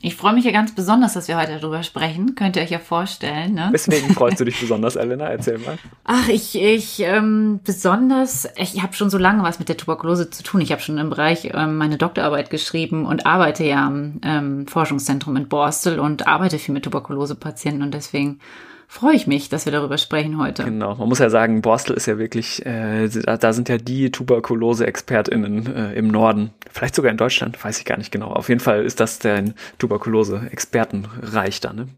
[0.02, 2.34] Ich freue mich ja ganz besonders, dass wir heute darüber sprechen.
[2.34, 3.54] Könnt ihr euch ja vorstellen.
[3.54, 3.68] Ne?
[3.70, 5.28] Weswegen freust du dich besonders, Elena?
[5.28, 5.78] Erzähl mal.
[6.04, 10.42] Ach, ich, ich ähm, besonders, ich habe schon so lange was mit der Tuberkulose zu
[10.42, 10.60] tun.
[10.60, 15.36] Ich habe schon im Bereich ähm, meine Doktorarbeit geschrieben und arbeite ja am ähm, Forschungszentrum
[15.36, 18.40] in Borstel und arbeite viel mit Tuberkulosepatienten und deswegen
[18.88, 20.64] freue ich mich, dass wir darüber sprechen heute.
[20.64, 25.74] Genau, man muss ja sagen, Borstel ist ja wirklich, äh, da sind ja die Tuberkulose-ExpertInnen
[25.74, 28.28] äh, im Norden, vielleicht sogar in Deutschland, weiß ich gar nicht genau.
[28.28, 29.44] Auf jeden Fall ist das der
[29.78, 31.88] Tuberkulose-Expertenreich da, ne?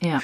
[0.00, 0.20] Ja.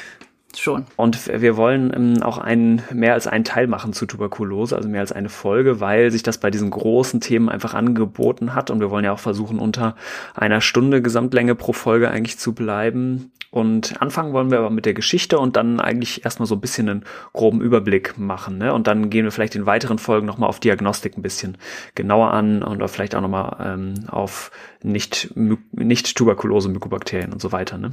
[0.57, 0.85] Schon.
[0.97, 5.01] Und wir wollen ähm, auch einen, mehr als einen Teil machen zu Tuberkulose, also mehr
[5.01, 8.71] als eine Folge, weil sich das bei diesen großen Themen einfach angeboten hat.
[8.71, 9.97] Und wir wollen ja auch versuchen, unter
[10.35, 13.33] einer Stunde Gesamtlänge pro Folge eigentlich zu bleiben.
[13.51, 16.88] Und anfangen wollen wir aber mit der Geschichte und dann eigentlich erstmal so ein bisschen
[16.88, 18.57] einen groben Überblick machen.
[18.57, 18.73] Ne?
[18.73, 21.59] Und dann gehen wir vielleicht in weiteren Folgen nochmal auf Diagnostik ein bisschen
[21.95, 24.51] genauer an und vielleicht auch nochmal ähm, auf
[24.83, 27.77] nicht, nicht Tuberkulose, Mykobakterien und so weiter.
[27.77, 27.91] Ne?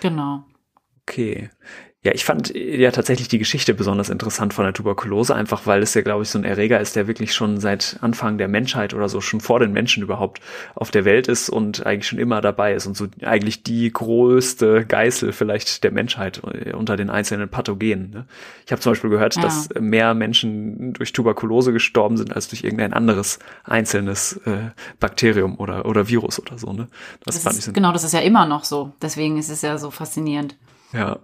[0.00, 0.44] Genau.
[1.06, 1.50] Okay.
[2.04, 5.94] Ja, ich fand ja tatsächlich die Geschichte besonders interessant von der Tuberkulose, einfach weil es
[5.94, 9.08] ja, glaube ich, so ein Erreger ist, der wirklich schon seit Anfang der Menschheit oder
[9.08, 10.40] so schon vor den Menschen überhaupt
[10.74, 14.84] auf der Welt ist und eigentlich schon immer dabei ist und so eigentlich die größte
[14.84, 16.42] Geißel vielleicht der Menschheit
[16.74, 18.10] unter den einzelnen Pathogenen.
[18.10, 18.26] Ne?
[18.66, 19.42] Ich habe zum Beispiel gehört, ja.
[19.42, 25.86] dass mehr Menschen durch Tuberkulose gestorben sind als durch irgendein anderes einzelnes äh, Bakterium oder,
[25.86, 26.70] oder Virus oder so.
[26.74, 26.86] Ne?
[27.24, 28.92] Das, das fand ist, ich so genau, das ist ja immer noch so.
[29.00, 30.54] Deswegen ist es ja so faszinierend.
[30.94, 31.18] Ja,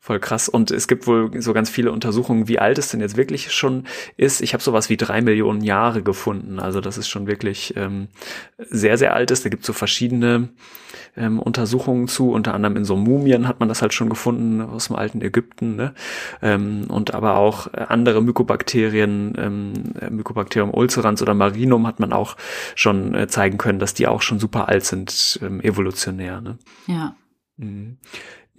[0.00, 0.48] voll krass.
[0.48, 3.84] Und es gibt wohl so ganz viele Untersuchungen, wie alt es denn jetzt wirklich schon
[4.16, 4.40] ist.
[4.40, 6.60] Ich habe sowas wie drei Millionen Jahre gefunden.
[6.60, 8.08] Also das ist schon wirklich ähm,
[8.58, 9.44] sehr, sehr alt ist.
[9.44, 10.48] Da gibt es so verschiedene
[11.16, 12.30] ähm, Untersuchungen zu.
[12.30, 15.76] Unter anderem in so Mumien hat man das halt schon gefunden aus dem alten Ägypten.
[15.76, 15.94] Ne?
[16.40, 19.72] Ähm, und aber auch andere Mykobakterien, ähm,
[20.10, 22.36] Mycobacterium ulcerans oder Marinum hat man auch
[22.74, 26.40] schon äh, zeigen können, dass die auch schon super alt sind, ähm, evolutionär.
[26.40, 26.58] Ne?
[26.86, 27.14] Ja.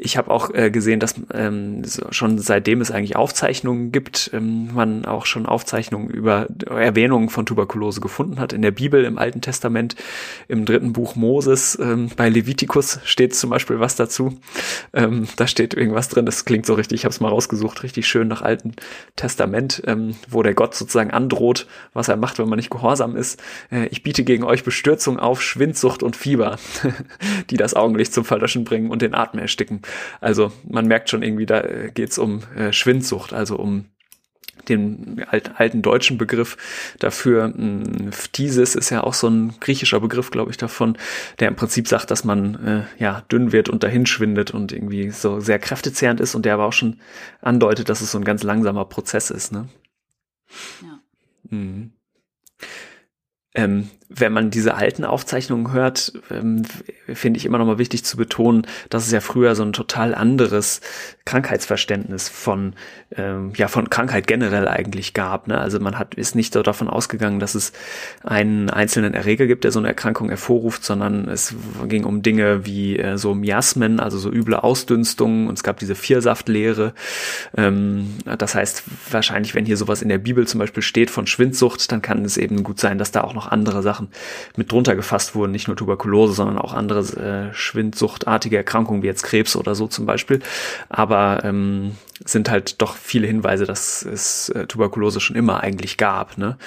[0.01, 5.03] Ich habe auch äh, gesehen, dass ähm, schon seitdem es eigentlich Aufzeichnungen gibt, ähm, man
[5.03, 8.53] auch schon Aufzeichnungen über Erwähnungen von Tuberkulose gefunden hat.
[8.53, 9.97] In der Bibel, im Alten Testament,
[10.47, 14.39] im dritten Buch Moses, ähm, bei Levitikus steht zum Beispiel was dazu.
[14.93, 18.07] Ähm, da steht irgendwas drin, das klingt so richtig, ich habe es mal rausgesucht, richtig
[18.07, 18.75] schön nach Alten
[19.17, 23.43] Testament, ähm, wo der Gott sozusagen androht, was er macht, wenn man nicht gehorsam ist.
[23.69, 26.57] Äh, ich biete gegen euch Bestürzung auf, Schwindsucht und Fieber,
[27.49, 29.81] die das Augenlicht zum Verlöschen bringen und den Atem ersticken.
[30.21, 31.61] Also man merkt schon irgendwie, da
[31.93, 33.85] geht's um äh, Schwindsucht, also um
[34.67, 36.57] den alten deutschen Begriff
[36.99, 37.53] dafür.
[38.11, 40.97] Phthisis ist ja auch so ein griechischer Begriff, glaube ich, davon,
[41.39, 45.11] der im Prinzip sagt, dass man äh, ja dünn wird und dahin schwindet und irgendwie
[45.11, 46.99] so sehr kräftezehrend ist und der aber auch schon
[47.41, 49.51] andeutet, dass es so ein ganz langsamer Prozess ist.
[49.51, 49.67] Ne?
[50.81, 50.99] Ja.
[51.49, 51.91] Mhm.
[53.55, 56.63] Ähm, wenn man diese alten Aufzeichnungen hört, ähm,
[57.13, 60.15] finde ich immer noch mal wichtig zu betonen, dass es ja früher so ein total
[60.15, 60.81] anderes
[61.25, 62.73] Krankheitsverständnis von
[63.15, 65.47] ähm, ja von Krankheit generell eigentlich gab.
[65.47, 65.59] Ne?
[65.59, 67.71] Also man hat ist nicht so davon ausgegangen, dass es
[68.23, 71.53] einen einzelnen Erreger gibt, der so eine Erkrankung hervorruft, sondern es
[71.87, 75.93] ging um Dinge wie äh, so Miasmen, also so üble Ausdünstungen und es gab diese
[75.93, 76.93] Viersaftlehre.
[77.55, 81.91] Ähm, das heißt wahrscheinlich, wenn hier sowas in der Bibel zum Beispiel steht von Schwindsucht,
[81.91, 84.09] dann kann es eben gut sein, dass da auch noch andere Sachen Sachen
[84.55, 89.23] mit drunter gefasst wurden, nicht nur Tuberkulose, sondern auch andere äh, schwindsuchtartige Erkrankungen wie jetzt
[89.23, 90.41] Krebs oder so zum Beispiel.
[90.89, 96.37] Aber ähm, sind halt doch viele Hinweise, dass es äh, Tuberkulose schon immer eigentlich gab.
[96.37, 96.57] Ne?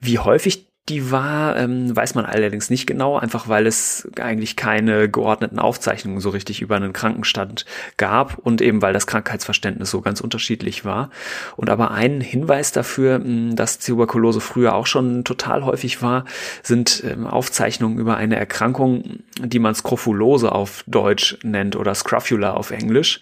[0.00, 5.08] Wie häufig die war, ähm, weiß man allerdings nicht genau, einfach weil es eigentlich keine
[5.08, 7.64] geordneten Aufzeichnungen so richtig über einen Krankenstand
[7.96, 11.08] gab und eben weil das Krankheitsverständnis so ganz unterschiedlich war.
[11.56, 16.26] Und aber ein Hinweis dafür, hm, dass Tuberkulose früher auch schon total häufig war,
[16.62, 22.70] sind ähm, Aufzeichnungen über eine Erkrankung, die man Skrophulose auf Deutsch nennt oder Scrofula auf
[22.70, 23.20] Englisch.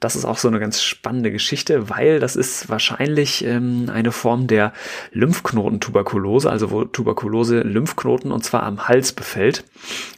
[0.00, 4.46] Das ist auch so eine ganz spannende Geschichte, weil das ist wahrscheinlich ähm, eine Form
[4.46, 4.72] der
[5.12, 9.64] Lymphknotentuberkulose, also wo Tuberkulose Lymphknoten und zwar am Hals befällt.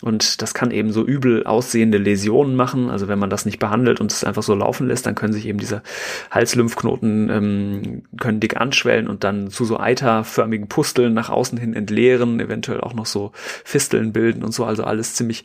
[0.00, 2.90] Und das kann eben so übel aussehende Läsionen machen.
[2.90, 5.46] Also wenn man das nicht behandelt und es einfach so laufen lässt, dann können sich
[5.46, 5.82] eben diese
[6.30, 12.40] Halslymphknoten ähm, können dick anschwellen und dann zu so eiterförmigen Pusteln nach außen hin entleeren,
[12.40, 13.30] eventuell auch noch so
[13.64, 14.64] Fisteln bilden und so.
[14.64, 15.44] Also alles ziemlich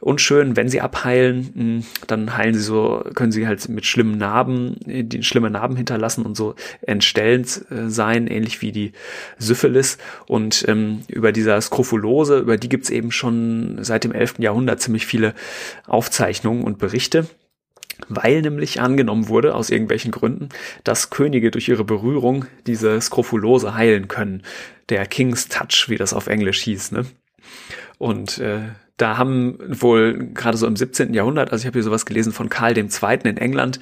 [0.00, 0.56] unschön.
[0.56, 5.22] Wenn sie abheilen, hm, dann heilen sie so, können sie halt mit schlimmen Narben, die
[5.22, 8.92] schlimme Narben hinterlassen und so entstellend äh, sein, ähnlich wie die
[9.38, 9.98] Syphilis.
[10.26, 14.34] Und ähm, über dieser Skrofulose, über die gibt's eben schon seit dem 11.
[14.38, 15.34] Jahrhundert ziemlich viele
[15.86, 17.26] Aufzeichnungen und Berichte
[18.08, 20.48] weil nämlich angenommen wurde, aus irgendwelchen Gründen,
[20.82, 24.42] dass Könige durch ihre Berührung diese Skrofulose heilen können.
[24.88, 26.92] Der King's Touch, wie das auf Englisch hieß.
[26.92, 27.06] Ne?
[27.98, 28.62] Und äh,
[28.96, 31.14] da haben wohl gerade so im 17.
[31.14, 32.86] Jahrhundert, also ich habe hier sowas gelesen von Karl II.
[33.24, 33.80] in England,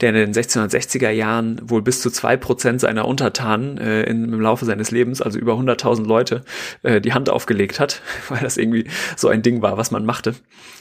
[0.00, 4.64] der in den 1660er Jahren wohl bis zu zwei Prozent seiner Untertanen äh, im Laufe
[4.64, 6.44] seines Lebens, also über 100.000 Leute,
[6.82, 10.34] äh, die Hand aufgelegt hat, weil das irgendwie so ein Ding war, was man machte.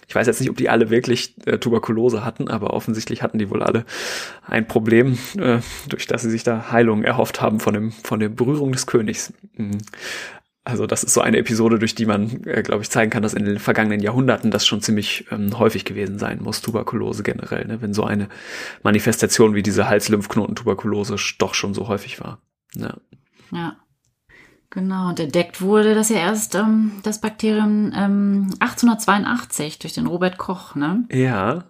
[0.08, 3.50] Ich weiß jetzt nicht, ob die alle wirklich äh, Tuberkulose hatten, aber offensichtlich hatten die
[3.50, 3.86] wohl alle
[4.46, 8.30] ein Problem, äh, durch das sie sich da Heilung erhofft haben von dem von der
[8.30, 9.34] Berührung des Königs.
[9.56, 9.78] Mhm.
[10.64, 13.34] Also das ist so eine Episode, durch die man, äh, glaube ich, zeigen kann, dass
[13.34, 17.82] in den vergangenen Jahrhunderten das schon ziemlich ähm, häufig gewesen sein muss, Tuberkulose generell, ne?
[17.82, 18.30] wenn so eine
[18.84, 22.40] Manifestation wie diese Halslymphknoten-Tuberkulose doch schon so häufig war.
[22.76, 22.96] Ja.
[23.52, 23.76] ja.
[24.70, 30.38] Genau, und entdeckt wurde das ja erst ähm, das Bakterium ähm, 1882 durch den Robert
[30.38, 31.06] Koch, ne?
[31.12, 31.66] Ja.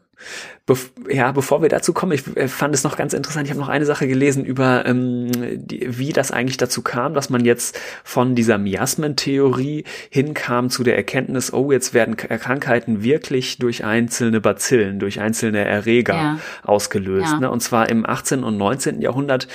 [0.72, 3.46] Bef ja, bevor wir dazu kommen, ich äh, fand es noch ganz interessant.
[3.46, 7.30] Ich habe noch eine Sache gelesen über, ähm, die, wie das eigentlich dazu kam, dass
[7.30, 13.84] man jetzt von dieser Miasmentheorie hinkam zu der Erkenntnis, oh, jetzt werden Krankheiten wirklich durch
[13.84, 16.40] einzelne Bazillen, durch einzelne Erreger ja.
[16.64, 17.34] ausgelöst.
[17.34, 17.40] Ja.
[17.42, 17.52] Ne?
[17.52, 18.44] Und zwar im 18.
[18.44, 19.02] und 19.
[19.02, 19.48] Jahrhundert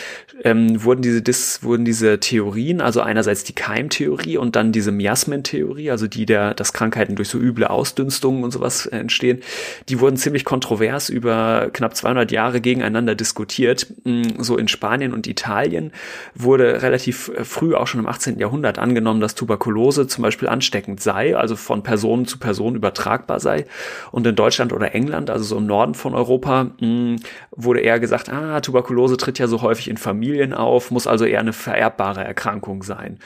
[0.44, 5.90] ähm, wurden diese Dis, wurden diese Theorien, also einerseits die Keimtheorie und dann diese Miasmentheorie,
[5.90, 9.40] also die der, dass Krankheiten durch so üble Ausdünstungen und sowas entstehen,
[9.88, 13.86] die wurden ziemlich kontrovers über knapp 200 Jahre gegeneinander diskutiert.
[14.04, 15.92] Mm, so in Spanien und Italien
[16.34, 18.38] wurde relativ äh, früh, auch schon im 18.
[18.38, 23.66] Jahrhundert, angenommen, dass Tuberkulose zum Beispiel ansteckend sei, also von Person zu Person übertragbar sei.
[24.12, 27.16] Und in Deutschland oder England, also so im Norden von Europa, mm,
[27.50, 31.40] wurde eher gesagt, ah, Tuberkulose tritt ja so häufig in Familien auf, muss also eher
[31.40, 33.18] eine vererbbare Erkrankung sein.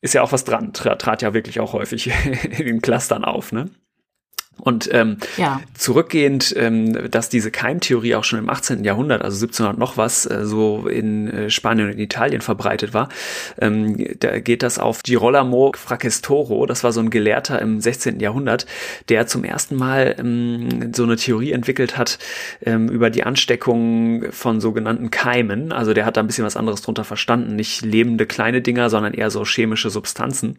[0.00, 2.10] Ist ja auch was dran, trat ja wirklich auch häufig
[2.58, 3.70] in Clustern auf, ne?
[4.58, 5.60] Und ähm, ja.
[5.74, 8.84] zurückgehend, ähm, dass diese Keimtheorie auch schon im 18.
[8.84, 13.08] Jahrhundert, also 1700 noch was, äh, so in äh, Spanien und Italien verbreitet war,
[13.60, 18.20] ähm, da geht das auf Girolamo Fracastoro, das war so ein Gelehrter im 16.
[18.20, 18.64] Jahrhundert,
[19.08, 22.18] der zum ersten Mal ähm, so eine Theorie entwickelt hat
[22.64, 25.72] ähm, über die Ansteckung von sogenannten Keimen.
[25.72, 29.12] Also der hat da ein bisschen was anderes drunter verstanden, nicht lebende kleine Dinger, sondern
[29.12, 30.58] eher so chemische Substanzen.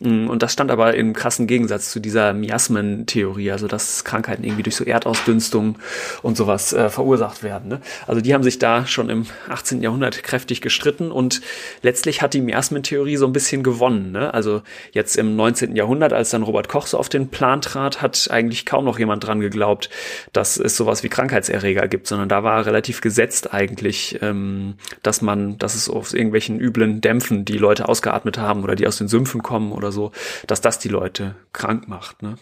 [0.00, 4.44] Mm, und das stand aber im krassen Gegensatz zu dieser Miasmen-Theorie Theorie, also dass Krankheiten
[4.44, 5.76] irgendwie durch so Erdausdünstung
[6.22, 7.68] und sowas äh, verursacht werden.
[7.68, 7.80] Ne?
[8.06, 9.82] Also die haben sich da schon im 18.
[9.82, 11.40] Jahrhundert kräftig gestritten und
[11.82, 14.12] letztlich hat die Miasmentheorie so ein bisschen gewonnen.
[14.12, 14.32] Ne?
[14.32, 15.76] Also jetzt im 19.
[15.76, 19.24] Jahrhundert, als dann Robert Koch so auf den Plan trat, hat eigentlich kaum noch jemand
[19.26, 19.90] dran geglaubt,
[20.32, 25.58] dass es sowas wie Krankheitserreger gibt, sondern da war relativ gesetzt eigentlich, ähm, dass man,
[25.58, 29.42] dass es aus irgendwelchen üblen Dämpfen, die Leute ausgeatmet haben oder die aus den Sümpfen
[29.42, 30.12] kommen oder so,
[30.46, 32.22] dass das die Leute krank macht.
[32.22, 32.36] Ne?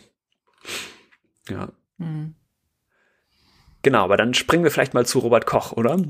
[1.49, 1.69] Ja.
[1.99, 2.35] Mhm.
[3.83, 6.01] Genau, aber dann springen wir vielleicht mal zu Robert Koch, oder?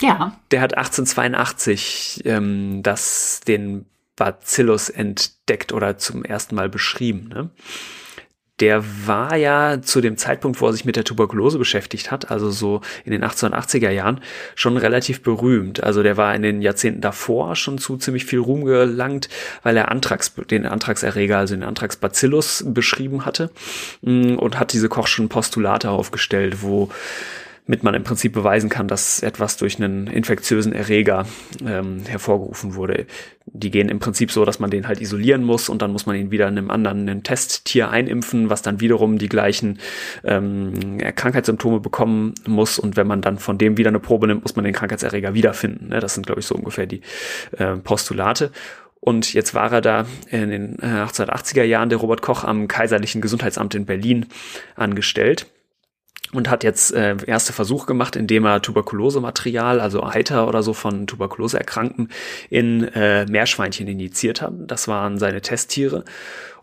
[0.00, 0.38] Ja.
[0.50, 3.86] Der hat 1882 ähm, das, den
[4.16, 7.28] Bacillus entdeckt oder zum ersten Mal beschrieben.
[7.28, 7.50] Ne?
[8.60, 12.50] Der war ja zu dem Zeitpunkt, wo er sich mit der Tuberkulose beschäftigt hat, also
[12.50, 14.20] so in den 1880er Jahren,
[14.54, 15.82] schon relativ berühmt.
[15.82, 19.28] Also der war in den Jahrzehnten davor schon zu ziemlich viel Ruhm gelangt,
[19.62, 23.50] weil er Antrax, den Antragserreger, also den Antragsbacillus beschrieben hatte
[24.00, 26.88] mm, und hat diese Kochschen Postulate aufgestellt, wo
[27.66, 31.26] mit man im Prinzip beweisen kann, dass etwas durch einen infektiösen Erreger
[31.66, 33.06] ähm, hervorgerufen wurde.
[33.46, 36.14] Die gehen im Prinzip so, dass man den halt isolieren muss und dann muss man
[36.16, 39.80] ihn wieder in einem anderen einem Testtier einimpfen, was dann wiederum die gleichen
[40.24, 42.78] ähm, Krankheitssymptome bekommen muss.
[42.78, 45.88] Und wenn man dann von dem wieder eine Probe nimmt, muss man den Krankheitserreger wiederfinden.
[45.88, 45.98] Ne?
[45.98, 47.02] Das sind, glaube ich, so ungefähr die
[47.58, 48.52] äh, Postulate.
[49.00, 53.20] Und jetzt war er da in den 1880er äh, Jahren der Robert Koch am Kaiserlichen
[53.20, 54.26] Gesundheitsamt in Berlin
[54.76, 55.46] angestellt
[56.32, 61.06] und hat jetzt äh, erste Versuch gemacht, indem er Tuberkulosematerial, also Eiter oder so von
[61.06, 62.10] Tuberkuloseerkrankten
[62.50, 64.52] in äh, Meerschweinchen injiziert hat.
[64.66, 66.04] Das waren seine Testtiere.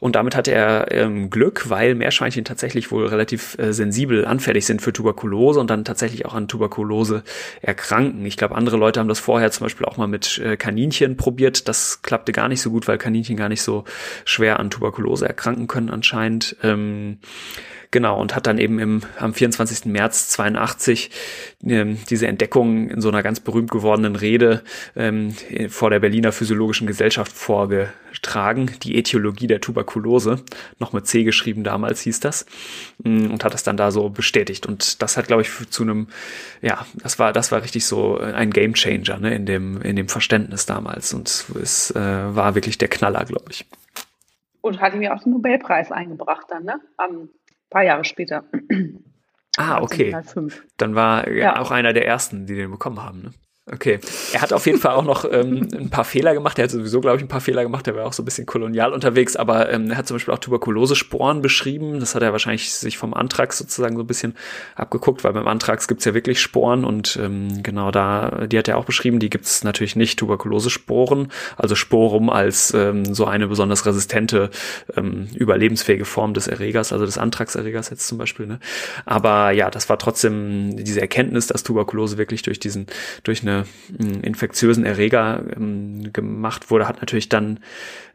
[0.03, 4.81] Und damit hatte er ähm, Glück, weil Meerschweinchen tatsächlich wohl relativ äh, sensibel anfällig sind
[4.81, 7.23] für Tuberkulose und dann tatsächlich auch an Tuberkulose
[7.61, 8.25] erkranken.
[8.25, 11.69] Ich glaube, andere Leute haben das vorher zum Beispiel auch mal mit äh, Kaninchen probiert.
[11.69, 13.85] Das klappte gar nicht so gut, weil Kaninchen gar nicht so
[14.25, 16.57] schwer an Tuberkulose erkranken können anscheinend.
[16.63, 17.19] Ähm,
[17.93, 19.85] Genau, und hat dann eben im, am 24.
[19.85, 21.11] März 82
[21.63, 24.63] ähm, diese Entdeckung in so einer ganz berühmt gewordenen Rede
[24.95, 25.35] ähm,
[25.69, 27.31] vor der Berliner Physiologischen Gesellschaft
[28.23, 30.43] vorgetragen, die Äthiologie der Tuberkulose,
[30.79, 32.45] noch mit C geschrieben damals hieß das,
[33.03, 34.65] mm, und hat das dann da so bestätigt.
[34.65, 36.07] Und das hat, glaube ich, zu einem,
[36.61, 40.65] ja, das war, das war richtig so ein Gamechanger ne, in, dem, in dem Verständnis
[40.65, 41.13] damals.
[41.13, 43.65] Und es äh, war wirklich der Knaller, glaube ich.
[44.61, 46.79] Und hat ihm ja auch den Nobelpreis eingebracht dann, ne?
[46.97, 47.29] Am
[47.69, 48.45] paar Jahre später.
[49.57, 50.15] Ah, okay.
[50.77, 51.59] Dann war er ja.
[51.59, 53.21] auch einer der ersten, die den bekommen haben.
[53.21, 53.31] Ne?
[53.71, 54.01] Okay.
[54.33, 56.59] Er hat auf jeden Fall auch noch ähm, ein paar Fehler gemacht.
[56.59, 57.87] Er hat sowieso, glaube ich, ein paar Fehler gemacht.
[57.87, 60.39] Er war auch so ein bisschen kolonial unterwegs, aber ähm, er hat zum Beispiel auch
[60.39, 62.01] Tuberkulosesporen beschrieben.
[62.01, 64.35] Das hat er wahrscheinlich sich vom Antrax sozusagen so ein bisschen
[64.75, 68.77] abgeguckt, weil beim Antrax gibt's ja wirklich Sporen und ähm, genau da, die hat er
[68.77, 74.49] auch beschrieben, die gibt's natürlich nicht, Tuberkulosesporen, also Sporum als ähm, so eine besonders resistente,
[74.97, 78.45] ähm, überlebensfähige Form des Erregers, also des Antraxerregers jetzt zum Beispiel.
[78.45, 78.59] Ne?
[79.05, 82.87] Aber ja, das war trotzdem diese Erkenntnis, dass Tuberkulose wirklich durch diesen,
[83.23, 83.65] durch eine eine
[84.21, 87.59] infektiösen Erreger ähm, gemacht wurde, hat natürlich dann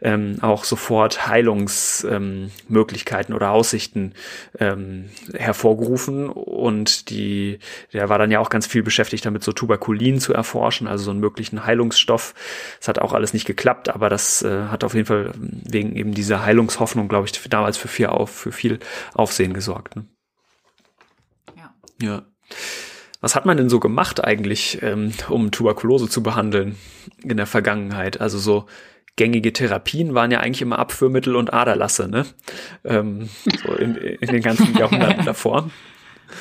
[0.01, 4.15] ähm, auch sofort Heilungsmöglichkeiten ähm, oder Aussichten
[4.59, 7.59] ähm, hervorgerufen und die,
[7.93, 11.11] der war dann ja auch ganz viel beschäftigt damit, so Tuberkulin zu erforschen, also so
[11.11, 12.35] einen möglichen Heilungsstoff.
[12.79, 16.15] Das hat auch alles nicht geklappt, aber das äh, hat auf jeden Fall wegen eben
[16.15, 18.79] dieser Heilungshoffnung, glaube ich, damals für viel, auf, für viel
[19.15, 19.97] Aufsehen gesorgt.
[19.97, 20.07] Ne?
[21.57, 21.75] Ja.
[22.01, 22.23] Ja.
[23.21, 26.77] Was hat man denn so gemacht eigentlich, ähm, um Tuberkulose zu behandeln
[27.23, 28.21] in der Vergangenheit?
[28.21, 28.67] Also so
[29.17, 32.25] gängige Therapien waren ja eigentlich immer Abführmittel und Aderlasse, ne?
[32.85, 33.29] Ähm,
[33.65, 35.71] so in, in den ganzen Jahrhunderten davor.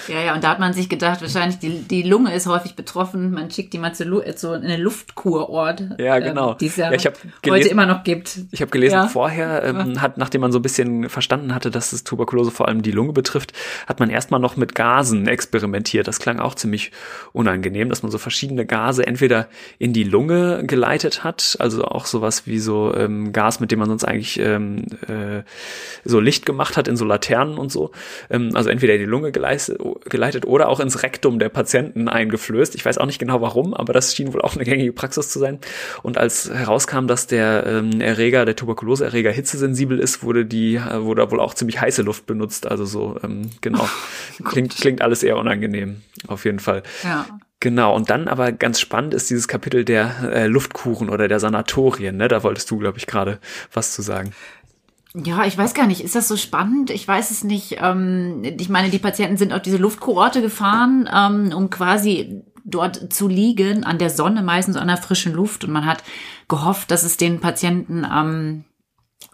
[0.08, 3.32] Ja, ja, und da hat man sich gedacht, wahrscheinlich die, die Lunge ist häufig betroffen,
[3.32, 5.84] man schickt die mal zu, zu in einen Luftkurort.
[5.97, 6.52] Ja, ähm, genau.
[6.52, 7.12] Ähm, die es ja, ja
[7.50, 8.39] heute immer noch gibt.
[8.52, 9.08] Ich habe gelesen, ja.
[9.08, 12.82] vorher, ähm, hat, nachdem man so ein bisschen verstanden hatte, dass es Tuberkulose vor allem
[12.82, 13.54] die Lunge betrifft,
[13.88, 16.08] hat man erstmal noch mit Gasen experimentiert.
[16.08, 16.91] Das klang auch ziemlich
[17.34, 19.47] unangenehm, dass man so verschiedene Gase entweder
[19.80, 23.88] in die Lunge geleitet hat, also auch sowas wie so ähm, Gas, mit dem man
[23.88, 25.43] sonst eigentlich ähm, äh,
[26.04, 27.91] so Licht gemacht hat in so Laternen und so.
[28.30, 32.76] Ähm, also entweder in die Lunge geleitet geleitet oder auch ins Rektum der Patienten eingeflößt.
[32.76, 35.40] Ich weiß auch nicht genau warum, aber das schien wohl auch eine gängige Praxis zu
[35.40, 35.60] sein.
[36.04, 41.30] Und als herauskam, dass der ähm, Erreger, der Tuberkuloseerreger hitzesensibel ist, wurde die, äh, wurde
[41.32, 42.68] wohl auch ziemlich heiße Luft benutzt.
[42.68, 43.88] Also so, ähm, genau.
[44.44, 46.84] klingt, klingt alles eher unangenehm, auf jeden Fall.
[47.04, 47.26] Ja.
[47.60, 52.16] Genau, und dann aber ganz spannend ist dieses Kapitel der äh, Luftkuchen oder der Sanatorien.
[52.16, 52.28] Ne?
[52.28, 53.40] Da wolltest du, glaube ich, gerade
[53.74, 54.32] was zu sagen.
[55.13, 56.02] Ja, ich weiß gar nicht.
[56.02, 56.89] Ist das so spannend?
[56.89, 57.78] Ich weiß es nicht.
[57.82, 63.28] Ähm, ich meine, die Patienten sind auf diese Luftkohorte gefahren, ähm, um quasi dort zu
[63.28, 65.63] liegen, an der Sonne, meistens an der frischen Luft.
[65.63, 66.04] Und man hat
[66.48, 68.65] gehofft, dass es den Patienten ähm,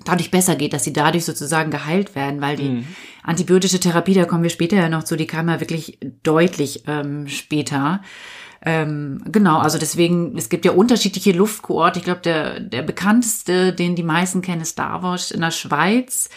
[0.05, 2.87] dadurch besser geht, dass sie dadurch sozusagen geheilt werden, weil die mhm.
[3.23, 7.27] antibiotische Therapie, da kommen wir später ja noch zu, die kam ja wirklich deutlich ähm,
[7.27, 8.01] später.
[8.65, 11.99] Ähm, genau, also deswegen, es gibt ja unterschiedliche Luftkoorte.
[11.99, 16.29] Ich glaube, der, der bekannteste, den die meisten kennen, ist Davos in der Schweiz.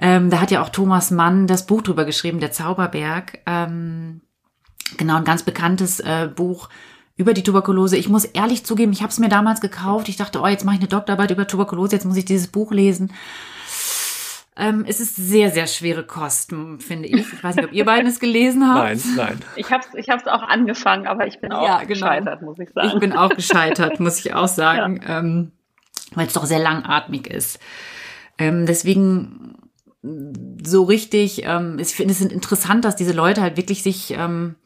[0.00, 3.38] Ähm, da hat ja auch Thomas Mann das Buch drüber geschrieben, der Zauberberg.
[3.46, 4.22] Ähm,
[4.96, 6.68] genau, ein ganz bekanntes äh, Buch
[7.16, 7.96] über die Tuberkulose.
[7.96, 10.08] Ich muss ehrlich zugeben, ich habe es mir damals gekauft.
[10.08, 12.72] Ich dachte, oh, jetzt mache ich eine Doktorarbeit über Tuberkulose, jetzt muss ich dieses Buch
[12.72, 13.12] lesen.
[14.58, 17.32] Ähm, es ist sehr, sehr schwere Kosten, finde ich.
[17.32, 18.84] Ich weiß nicht, ob ihr beiden es gelesen habt.
[18.84, 19.40] Nein, nein.
[19.54, 21.88] Ich habe es ich hab's auch angefangen, aber ich bin auch ja, genau.
[21.88, 22.88] gescheitert, muss ich sagen.
[22.88, 25.20] Ich bin auch gescheitert, muss ich auch sagen, ja.
[25.20, 25.52] ähm,
[26.14, 27.60] weil es doch sehr langatmig ist.
[28.36, 29.54] Ähm, deswegen
[30.02, 34.56] so richtig, ähm, ich finde es interessant, dass diese Leute halt wirklich sich ähm,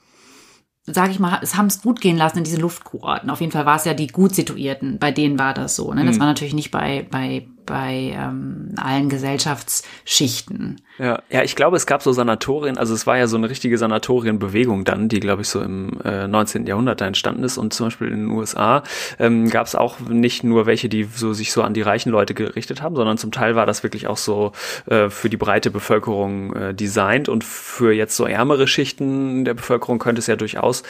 [0.85, 3.31] sage ich mal, es haben es gut gehen lassen in diese Luftkurorten.
[3.31, 5.93] Auf jeden Fall war es ja die gut situierten, bei denen war das so.
[5.95, 6.05] Ne?
[6.05, 6.21] Das mhm.
[6.21, 10.83] war natürlich nicht bei, bei, bei ähm, allen Gesellschaftsschichten.
[10.99, 13.79] Ja, ja, ich glaube, es gab so Sanatorien, also es war ja so eine richtige
[13.79, 16.67] Sanatorienbewegung dann, die, glaube ich, so im äh, 19.
[16.67, 17.57] Jahrhundert da entstanden ist.
[17.57, 18.83] Und zum Beispiel in den USA
[19.19, 22.35] ähm, gab es auch nicht nur welche, die so sich so an die reichen Leute
[22.35, 24.53] gerichtet haben, sondern zum Teil war das wirklich auch so
[24.85, 27.31] äh, für die breite Bevölkerung äh, designt.
[27.31, 30.83] Und für jetzt so ärmere Schichten der Bevölkerung könnte es ja durchaus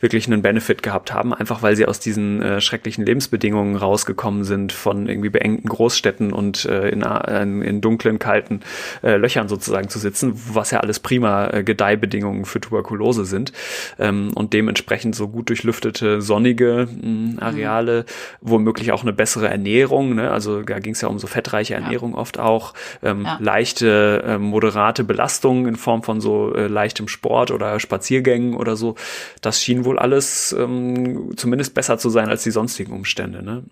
[0.00, 4.74] wirklich einen Benefit gehabt haben, einfach weil sie aus diesen äh, schrecklichen Lebensbedingungen rausgekommen sind
[4.74, 8.60] von irgendwie beengten Großstädten lüften und äh, in, in, in dunklen, kalten
[9.02, 13.52] äh, Löchern sozusagen zu sitzen, was ja alles prima äh, Gedeihbedingungen für Tuberkulose sind.
[13.98, 18.50] Ähm, und dementsprechend so gut durchlüftete, sonnige mh, hm, Areale, mhm.
[18.50, 20.14] womöglich auch eine bessere Ernährung.
[20.14, 20.30] Ne?
[20.30, 22.18] Also da ging es ja um so fettreiche Ernährung ja.
[22.18, 22.74] oft auch.
[23.02, 23.38] Ähm, ja.
[23.40, 28.94] Leichte, äh, moderate Belastungen in Form von so äh, leichtem Sport oder Spaziergängen oder so.
[29.40, 33.42] Das schien wohl alles ähm, zumindest besser zu sein als die sonstigen Umstände.
[33.42, 33.64] Ne?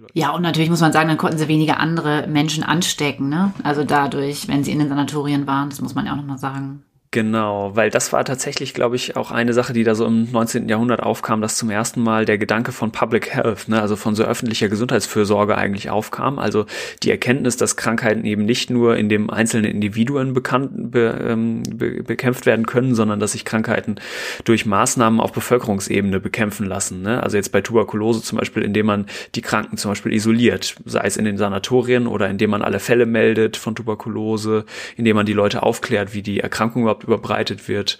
[0.00, 0.06] Mhm.
[0.14, 3.52] Ja, und natürlich muss man sagen, dann konnten sie weniger andere Menschen anstecken, ne?
[3.62, 6.84] Also dadurch, wenn sie in den Sanatorien waren, das muss man ja auch nochmal sagen.
[7.12, 10.68] Genau, weil das war tatsächlich, glaube ich, auch eine Sache, die da so im 19.
[10.68, 14.22] Jahrhundert aufkam, dass zum ersten Mal der Gedanke von Public Health, ne, also von so
[14.22, 16.38] öffentlicher Gesundheitsfürsorge eigentlich aufkam.
[16.38, 16.66] Also
[17.02, 22.04] die Erkenntnis, dass Krankheiten eben nicht nur in dem einzelnen Individuen bekannt, be, ähm, be,
[22.04, 23.96] bekämpft werden können, sondern dass sich Krankheiten
[24.44, 27.02] durch Maßnahmen auf Bevölkerungsebene bekämpfen lassen.
[27.02, 27.20] Ne?
[27.24, 31.16] Also jetzt bei Tuberkulose zum Beispiel, indem man die Kranken zum Beispiel isoliert, sei es
[31.16, 34.64] in den Sanatorien oder indem man alle Fälle meldet von Tuberkulose,
[34.96, 37.98] indem man die Leute aufklärt, wie die Erkrankung überhaupt überhaupt überbreitet wird.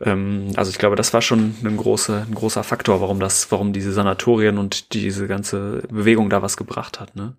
[0.00, 3.72] Ähm, also ich glaube, das war schon ein großer, ein großer Faktor, warum das, warum
[3.72, 7.16] diese Sanatorien und diese ganze Bewegung da was gebracht hat.
[7.16, 7.34] Ne?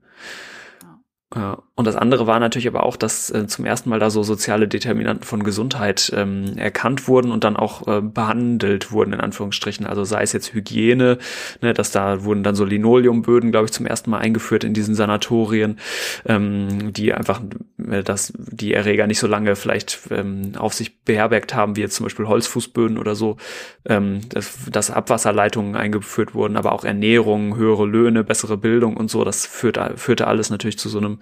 [1.34, 4.68] Und das andere war natürlich aber auch, dass äh, zum ersten Mal da so soziale
[4.68, 9.86] Determinanten von Gesundheit ähm, erkannt wurden und dann auch äh, behandelt wurden, in Anführungsstrichen.
[9.86, 11.20] Also sei es jetzt Hygiene,
[11.62, 14.94] ne, dass da wurden dann so Linoleumböden, glaube ich, zum ersten Mal eingeführt in diesen
[14.94, 15.80] Sanatorien,
[16.26, 17.42] ähm, die einfach,
[17.90, 21.96] äh, dass die Erreger nicht so lange vielleicht ähm, auf sich beherbergt haben, wie jetzt
[21.96, 23.38] zum Beispiel Holzfußböden oder so,
[23.86, 29.24] ähm, dass, dass Abwasserleitungen eingeführt wurden, aber auch Ernährung, höhere Löhne, bessere Bildung und so,
[29.24, 31.21] das führte, führte alles natürlich zu so einem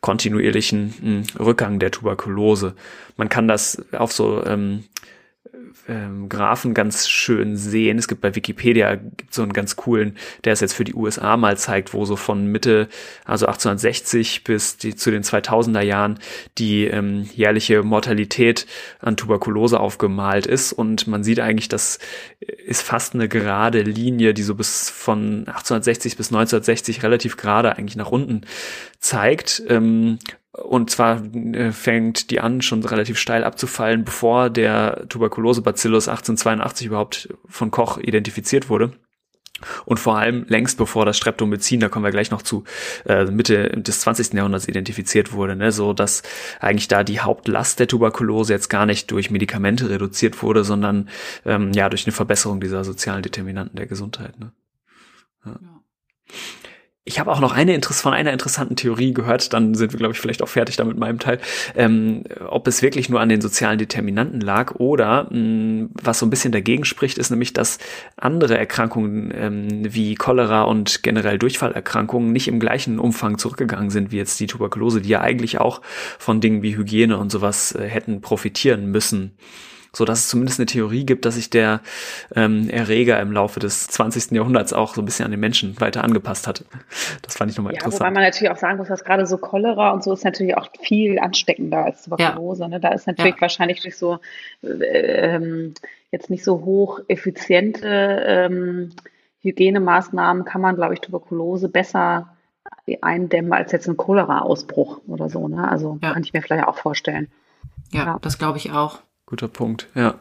[0.00, 2.74] kontinuierlichen hm, Rückgang der Tuberkulose.
[3.16, 4.84] Man kann das auf so ähm,
[5.88, 7.98] ähm, Graphen ganz schön sehen.
[7.98, 11.36] Es gibt bei Wikipedia gibt so einen ganz coolen, der es jetzt für die USA
[11.36, 12.88] mal zeigt, wo so von Mitte,
[13.24, 16.18] also 1860 bis die, zu den 2000er Jahren
[16.58, 18.66] die ähm, jährliche Mortalität
[19.00, 20.72] an Tuberkulose aufgemalt ist.
[20.72, 21.98] Und man sieht eigentlich, das
[22.40, 27.96] ist fast eine gerade Linie, die so bis von 1860 bis 1960 relativ gerade eigentlich
[27.96, 28.42] nach unten
[29.00, 29.62] zeigt.
[29.68, 30.18] Ähm,
[30.62, 37.28] und zwar äh, fängt die an, schon relativ steil abzufallen, bevor der Tuberkulose-Bacillus 1882 überhaupt
[37.46, 38.92] von Koch identifiziert wurde.
[39.84, 42.64] Und vor allem längst bevor das Streptomycin, da kommen wir gleich noch zu,
[43.06, 44.34] äh, Mitte des 20.
[44.34, 46.22] Jahrhunderts identifiziert wurde, ne, so dass
[46.60, 51.08] eigentlich da die Hauptlast der Tuberkulose jetzt gar nicht durch Medikamente reduziert wurde, sondern
[51.44, 54.38] ähm, ja durch eine Verbesserung dieser sozialen Determinanten der Gesundheit.
[54.38, 54.52] Ne.
[55.44, 55.58] Ja.
[55.60, 55.82] ja.
[57.08, 60.20] Ich habe auch noch eine von einer interessanten Theorie gehört, dann sind wir, glaube ich,
[60.20, 61.40] vielleicht auch fertig da mit meinem Teil,
[61.74, 66.26] ähm, ob es wirklich nur an den sozialen Determinanten lag oder mh, mm, was so
[66.26, 67.78] ein bisschen dagegen spricht, ist nämlich, dass
[68.18, 74.18] andere Erkrankungen ähm, wie Cholera und generell Durchfallerkrankungen nicht im gleichen Umfang zurückgegangen sind wie
[74.18, 75.80] jetzt die Tuberkulose, die ja eigentlich auch
[76.18, 79.32] von Dingen wie Hygiene und sowas äh, hätten profitieren müssen
[79.92, 81.80] so dass es zumindest eine Theorie gibt, dass sich der
[82.34, 84.32] ähm, Erreger im Laufe des 20.
[84.32, 86.64] Jahrhunderts auch so ein bisschen an den Menschen weiter angepasst hat.
[87.22, 88.00] Das fand ich nochmal ja, interessant.
[88.00, 90.68] Wobei man natürlich auch sagen muss, dass gerade so Cholera und so ist natürlich auch
[90.80, 92.62] viel ansteckender als Tuberkulose.
[92.62, 92.68] Ja.
[92.68, 92.80] Ne?
[92.80, 93.40] Da ist natürlich ja.
[93.40, 94.18] wahrscheinlich durch so
[94.62, 95.74] äh, ähm,
[96.10, 97.88] jetzt nicht so hoch effiziente
[98.26, 98.90] ähm,
[99.40, 102.34] Hygienemaßnahmen kann man, glaube ich, Tuberkulose besser
[103.00, 105.48] eindämmen als jetzt ein Cholera-Ausbruch oder so.
[105.48, 105.68] Ne?
[105.68, 107.28] Also kann ich mir vielleicht auch vorstellen.
[107.92, 109.00] Ja, das glaube ich auch.
[109.28, 110.14] Guter Punkt, ja.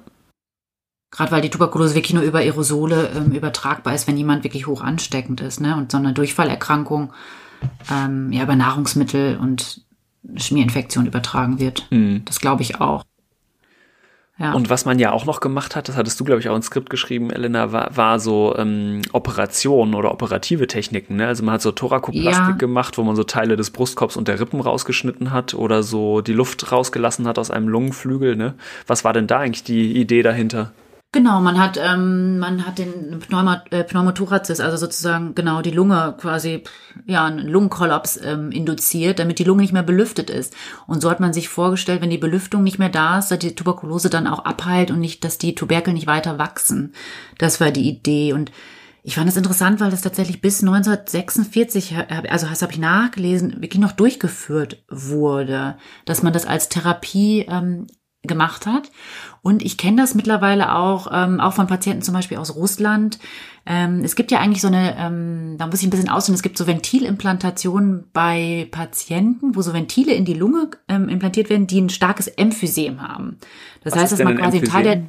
[1.12, 4.82] Gerade weil die Tuberkulose wirklich nur über Aerosole ähm, übertragbar ist, wenn jemand wirklich hoch
[4.82, 5.78] ansteckend ist, ne?
[5.78, 7.14] Und so eine Durchfallerkrankung
[7.90, 9.82] ähm, ja über Nahrungsmittel und
[10.36, 11.88] Schmierinfektion übertragen wird.
[11.90, 12.24] Mhm.
[12.26, 13.06] Das glaube ich auch.
[14.40, 14.54] Ja.
[14.54, 16.68] Und was man ja auch noch gemacht hat, das hattest du, glaube ich, auch ins
[16.68, 21.16] Skript geschrieben, Elena, war, war so ähm, Operationen oder operative Techniken.
[21.16, 21.28] Ne?
[21.28, 22.52] Also man hat so Thorakoplastik ja.
[22.52, 26.34] gemacht, wo man so Teile des Brustkorbs und der Rippen rausgeschnitten hat oder so die
[26.34, 28.36] Luft rausgelassen hat aus einem Lungenflügel.
[28.36, 28.54] Ne?
[28.86, 30.72] Was war denn da eigentlich die Idee dahinter?
[31.14, 36.64] Genau, man hat, ähm, man hat den Pneuma, äh, also sozusagen genau die Lunge quasi,
[37.06, 40.54] ja, einen Lungenkollaps ähm, induziert, damit die Lunge nicht mehr belüftet ist.
[40.86, 43.56] Und so hat man sich vorgestellt, wenn die Belüftung nicht mehr da ist, dass die
[43.56, 46.94] Tuberkulose dann auch abheilt und nicht, dass die Tuberkel nicht weiter wachsen.
[47.38, 48.34] Das war die Idee.
[48.34, 48.52] Und
[49.02, 51.96] ich fand das interessant, weil das tatsächlich bis 1946,
[52.30, 57.88] also das habe ich nachgelesen, wirklich noch durchgeführt wurde, dass man das als Therapie ähm,
[58.28, 58.92] gemacht hat.
[59.42, 63.18] Und ich kenne das mittlerweile auch, ähm, auch von Patienten zum Beispiel aus Russland.
[63.66, 66.42] Ähm, es gibt ja eigentlich so eine, ähm, da muss ich ein bisschen ausholen, es
[66.42, 71.82] gibt so Ventilimplantationen bei Patienten, wo so Ventile in die Lunge ähm, implantiert werden, die
[71.82, 73.38] ein starkes Emphysem haben.
[73.84, 75.04] Das Was heißt, dass man quasi ein Teil der,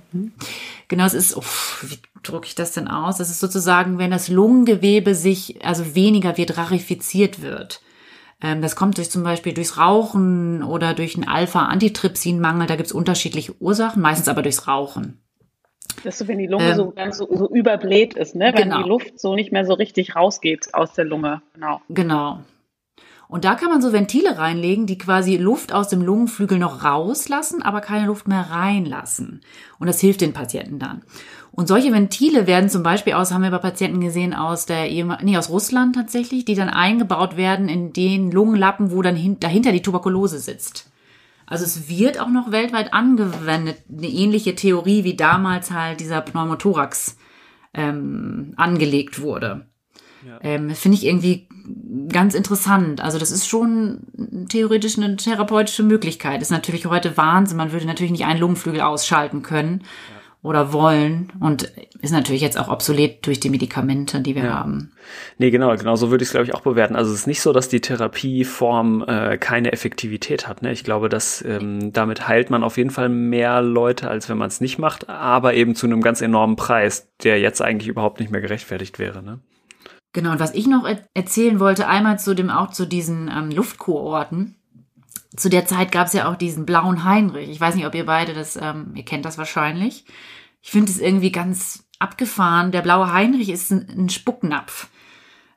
[0.88, 1.42] genau, es ist, oh,
[1.82, 3.18] wie drücke ich das denn aus?
[3.18, 7.80] Das ist sozusagen, wenn das Lungengewebe sich, also weniger wird, rarifiziert wird.
[8.42, 12.66] Ähm, das kommt durch zum Beispiel durchs Rauchen oder durch einen Alpha-Antitrypsinmangel.
[12.66, 15.22] Da gibt's unterschiedliche Ursachen, meistens aber durchs Rauchen.
[16.04, 18.52] Das ist so, wenn die Lunge ähm, so ganz so, so überbläht ist, ne?
[18.54, 18.82] Wenn genau.
[18.82, 21.42] die Luft so nicht mehr so richtig rausgeht aus der Lunge.
[21.54, 21.80] Genau.
[21.88, 22.38] Genau.
[23.28, 27.62] Und da kann man so Ventile reinlegen, die quasi Luft aus dem Lungenflügel noch rauslassen,
[27.62, 29.42] aber keine Luft mehr reinlassen.
[29.78, 31.02] Und das hilft den Patienten dann.
[31.58, 34.84] Und solche Ventile werden zum Beispiel aus, haben wir bei Patienten gesehen, aus der,
[35.22, 39.72] nee, aus Russland tatsächlich, die dann eingebaut werden in den Lungenlappen, wo dann hin, dahinter
[39.72, 40.88] die Tuberkulose sitzt.
[41.46, 47.18] Also es wird auch noch weltweit angewendet, eine ähnliche Theorie wie damals halt dieser Pneumothorax
[47.74, 49.66] ähm, angelegt wurde.
[50.24, 50.38] Ja.
[50.42, 51.48] Ähm, Finde ich irgendwie
[52.08, 53.00] ganz interessant.
[53.00, 56.40] Also das ist schon theoretisch eine therapeutische Möglichkeit.
[56.40, 57.56] Ist natürlich heute Wahnsinn.
[57.56, 59.80] Man würde natürlich nicht einen Lungenflügel ausschalten können.
[59.82, 64.54] Ja oder wollen und ist natürlich jetzt auch obsolet durch die Medikamente, die wir ja.
[64.54, 64.92] haben.
[65.38, 66.94] Nee, genau, genau so würde ich es, glaube ich, auch bewerten.
[66.94, 70.62] Also es ist nicht so, dass die Therapieform äh, keine Effektivität hat.
[70.62, 70.70] Ne?
[70.70, 74.48] Ich glaube, dass ähm, damit heilt man auf jeden Fall mehr Leute, als wenn man
[74.48, 78.30] es nicht macht, aber eben zu einem ganz enormen Preis, der jetzt eigentlich überhaupt nicht
[78.30, 79.22] mehr gerechtfertigt wäre.
[79.22, 79.40] Ne?
[80.12, 83.50] Genau, und was ich noch er erzählen wollte, einmal zu dem auch zu diesen ähm,
[83.50, 84.57] Luftkurorten
[85.36, 87.50] zu der Zeit gab es ja auch diesen blauen Heinrich.
[87.50, 90.04] Ich weiß nicht, ob ihr beide das, ähm, ihr kennt das wahrscheinlich.
[90.62, 92.72] Ich finde es irgendwie ganz abgefahren.
[92.72, 94.88] Der blaue Heinrich ist ein, ein Spucknapf,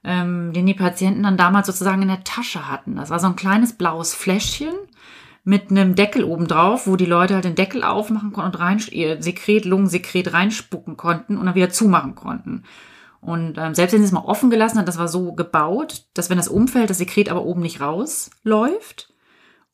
[0.03, 2.95] ähm, den die Patienten dann damals sozusagen in der Tasche hatten.
[2.95, 4.73] Das war so ein kleines blaues Fläschchen
[5.43, 8.83] mit einem Deckel oben drauf, wo die Leute halt den Deckel aufmachen konnten und rein,
[8.91, 12.63] ihr Sekret, Lungensekret reinspucken konnten und dann wieder zumachen konnten.
[13.21, 16.29] Und ähm, selbst wenn sie es mal offen gelassen hat, das war so gebaut, dass
[16.29, 19.10] wenn das umfällt, das Sekret aber oben nicht rausläuft.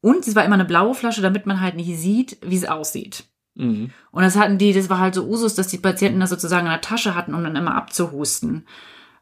[0.02, 3.26] Und es war immer eine blaue Flasche, damit man halt nicht sieht, wie es aussieht.
[3.56, 3.92] Mhm.
[4.12, 6.72] Und das hatten die, das war halt so Usus, dass die Patienten das sozusagen in
[6.72, 8.68] der Tasche hatten, um dann immer abzuhusten.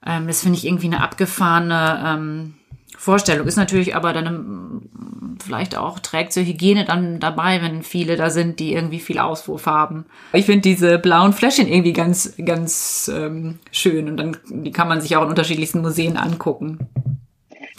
[0.05, 2.53] Ähm, das finde ich irgendwie eine abgefahrene ähm,
[2.97, 3.47] Vorstellung.
[3.47, 8.29] Ist natürlich aber dann ähm, vielleicht auch trägt zur Hygiene dann dabei, wenn viele da
[8.29, 10.05] sind, die irgendwie viel Auswurf haben.
[10.33, 15.01] Ich finde diese blauen Fläschchen irgendwie ganz, ganz ähm, schön und dann die kann man
[15.01, 16.79] sich auch in unterschiedlichsten Museen angucken.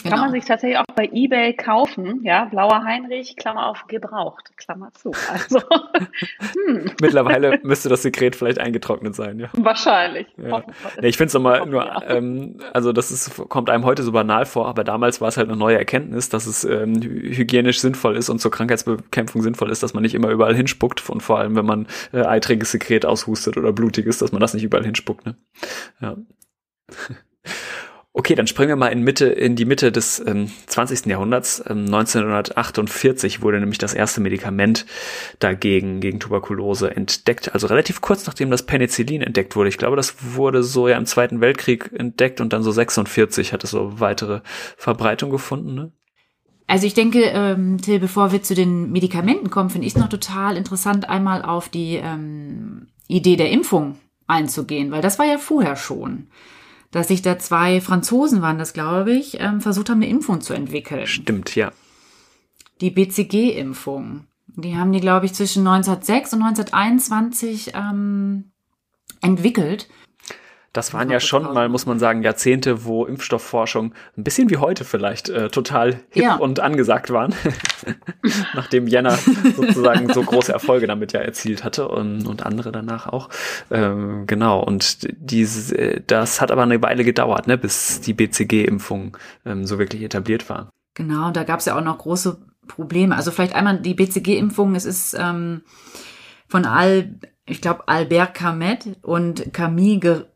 [0.03, 0.15] Genau.
[0.15, 4.91] Kann man sich tatsächlich auch bei eBay kaufen, ja, blauer Heinrich, Klammer auf, gebraucht, Klammer
[4.93, 5.11] zu.
[5.31, 5.59] Also,
[6.67, 6.91] hm.
[7.01, 9.49] Mittlerweile müsste das Sekret vielleicht eingetrocknet sein, ja.
[9.53, 10.27] Wahrscheinlich.
[10.37, 10.63] Ja.
[11.01, 12.03] Nee, ich finde es immer nur, ja.
[12.09, 15.49] ähm, also das ist, kommt einem heute so banal vor, aber damals war es halt
[15.49, 19.95] eine neue Erkenntnis, dass es ähm, hygienisch sinnvoll ist und zur Krankheitsbekämpfung sinnvoll ist, dass
[19.95, 23.73] man nicht immer überall hinspuckt und vor allem, wenn man äh, eitriges Sekret aushustet oder
[23.73, 25.35] blutiges, dass man das nicht überall hinspuckt, ne?
[26.01, 26.15] Ja.
[28.19, 31.05] Okay, dann springen wir mal in, Mitte, in die Mitte des ähm, 20.
[31.05, 31.63] Jahrhunderts.
[31.69, 34.87] Ähm, 1948 wurde nämlich das erste Medikament
[35.37, 37.53] dagegen, gegen Tuberkulose entdeckt.
[37.53, 39.69] Also relativ kurz nachdem das Penicillin entdeckt wurde.
[39.69, 43.63] Ich glaube, das wurde so ja im Zweiten Weltkrieg entdeckt und dann so 46 hat
[43.63, 44.41] es so weitere
[44.77, 45.75] Verbreitung gefunden.
[45.75, 45.91] Ne?
[46.65, 50.09] Also ich denke, ähm, Till, bevor wir zu den Medikamenten kommen, finde ich es noch
[50.09, 55.75] total interessant, einmal auf die ähm, Idee der Impfung einzugehen, weil das war ja vorher
[55.75, 56.29] schon
[56.91, 60.53] dass sich da zwei Franzosen waren, das glaube ich, ähm, versucht haben, eine Impfung zu
[60.53, 61.07] entwickeln.
[61.07, 61.71] Stimmt, ja.
[62.81, 64.25] Die BCG-Impfung.
[64.47, 68.51] Die haben die, glaube ich, zwischen 1906 und 1921 ähm,
[69.21, 69.87] entwickelt.
[70.77, 74.83] Das waren ja schon mal, muss man sagen, Jahrzehnte, wo Impfstoffforschung ein bisschen wie heute
[74.85, 76.35] vielleicht äh, total hip ja.
[76.35, 77.33] und angesagt waren,
[78.53, 79.17] nachdem Jenner
[79.55, 83.29] sozusagen so große Erfolge damit ja erzielt hatte und, und andere danach auch.
[83.71, 89.17] Ähm, genau, und diese, das hat aber eine Weile gedauert, ne, bis die BCG-Impfung
[89.47, 90.69] ähm, so wirklich etabliert war.
[90.93, 93.15] Genau, da gab es ja auch noch große Probleme.
[93.15, 95.63] Also vielleicht einmal die BCG-Impfung, es ist ähm,
[96.47, 97.15] von Al,
[97.47, 100.27] ich glaube, Albert Camet und Camille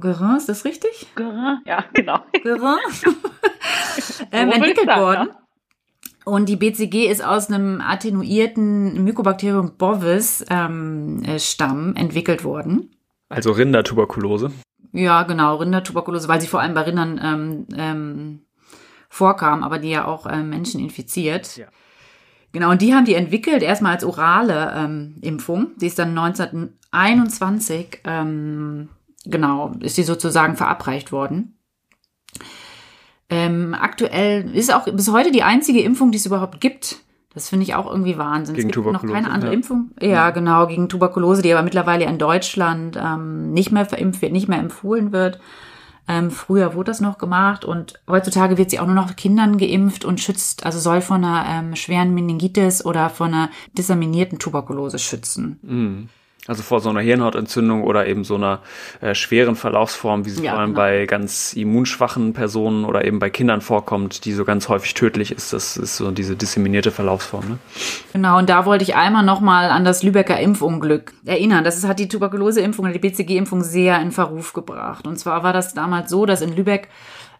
[0.00, 1.06] Guerin, ist das richtig?
[1.14, 2.20] Guerin, ja, genau.
[2.42, 2.78] Guerin.
[4.32, 5.28] ähm, entwickelt worden.
[5.30, 5.42] Ja.
[6.24, 12.90] Und die BCG ist aus einem attenuierten Mycobacterium bovis ähm, äh, Stamm entwickelt worden.
[13.30, 14.50] Also Rindertuberkulose.
[14.92, 18.40] Ja, genau, Rindertuberkulose, weil sie vor allem bei Rindern ähm, ähm,
[19.08, 21.56] vorkam, aber die ja auch äh, Menschen infiziert.
[21.56, 21.66] Ja.
[22.52, 25.72] Genau, und die haben die entwickelt, erstmal als orale ähm, Impfung.
[25.76, 28.88] Die ist dann 1921 ähm,
[29.30, 31.58] genau, ist sie sozusagen verabreicht worden.
[33.30, 37.00] Ähm, aktuell ist auch bis heute die einzige Impfung, die es überhaupt gibt.
[37.34, 38.54] Das finde ich auch irgendwie Wahnsinn.
[38.54, 39.54] Gegen es gibt Tuberkulose, noch keine andere ja.
[39.54, 39.90] Impfung.
[40.00, 44.32] Ja, ja, genau, gegen Tuberkulose, die aber mittlerweile in Deutschland ähm, nicht mehr verimpft wird,
[44.32, 45.38] nicht mehr empfohlen wird.
[46.08, 50.06] Ähm, früher wurde das noch gemacht und heutzutage wird sie auch nur noch Kindern geimpft
[50.06, 55.58] und schützt, also soll von einer ähm, schweren Meningitis oder von einer disseminierten Tuberkulose schützen.
[55.62, 56.08] Mhm.
[56.48, 58.60] Also vor so einer Hirnhautentzündung oder eben so einer
[59.00, 60.80] äh, schweren Verlaufsform, wie sie ja, vor allem genau.
[60.80, 65.52] bei ganz immunschwachen Personen oder eben bei Kindern vorkommt, die so ganz häufig tödlich ist.
[65.52, 67.48] Das ist so diese disseminierte Verlaufsform.
[67.48, 67.58] Ne?
[68.14, 71.64] Genau, und da wollte ich einmal nochmal an das Lübecker Impfunglück erinnern.
[71.64, 75.06] Das hat die Tuberkuloseimpfung oder die BCG-Impfung sehr in Verruf gebracht.
[75.06, 76.88] Und zwar war das damals so, dass in Lübeck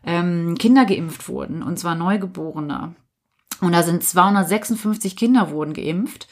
[0.05, 2.95] ähm, Kinder geimpft wurden, und zwar Neugeborene.
[3.61, 6.29] Und da sind 256 Kinder wurden geimpft.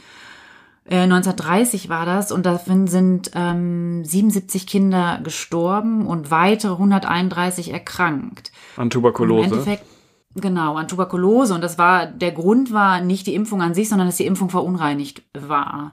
[0.88, 8.52] 1930 äh, war das und davon sind ähm, 77 Kinder gestorben und weitere 131 erkrankt.
[8.76, 9.46] An Tuberkulose.
[9.46, 9.84] Im Endeffekt,
[10.34, 11.54] genau, an Tuberkulose.
[11.54, 14.48] Und das war, der Grund war nicht die Impfung an sich, sondern dass die Impfung
[14.48, 15.92] verunreinigt war.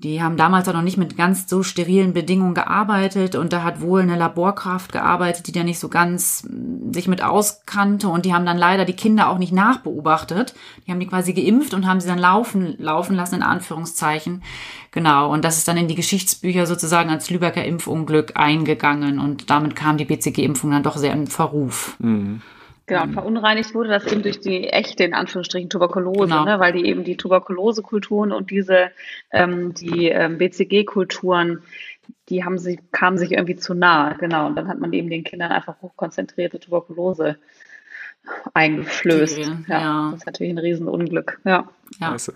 [0.00, 3.80] Die haben damals auch noch nicht mit ganz so sterilen Bedingungen gearbeitet und da hat
[3.80, 8.32] wohl eine Laborkraft gearbeitet, die da nicht so ganz mm, sich mit auskannte und die
[8.32, 10.54] haben dann leider die Kinder auch nicht nachbeobachtet.
[10.86, 14.44] Die haben die quasi geimpft und haben sie dann laufen, laufen lassen, in Anführungszeichen.
[14.92, 15.32] Genau.
[15.32, 19.96] Und das ist dann in die Geschichtsbücher sozusagen als Lübecker Impfunglück eingegangen und damit kam
[19.96, 21.96] die BCG-Impfung dann doch sehr in Verruf.
[21.98, 22.40] Mhm.
[22.88, 26.44] Genau, und verunreinigt wurde das eben durch die echte, in Anführungsstrichen, Tuberkulose, genau.
[26.44, 28.90] ne, weil die eben die Tuberkulosekulturen und diese,
[29.30, 31.62] ähm, die ähm, BCG-Kulturen,
[32.30, 34.46] die haben sich, kamen sich irgendwie zu nahe, genau.
[34.46, 37.36] Und dann hat man eben den Kindern einfach hochkonzentrierte Tuberkulose
[38.54, 39.38] eingeflößt.
[39.38, 41.68] ja, ja, Das ist natürlich ein Riesenunglück, ja.
[42.00, 42.12] ja.
[42.12, 42.32] Also.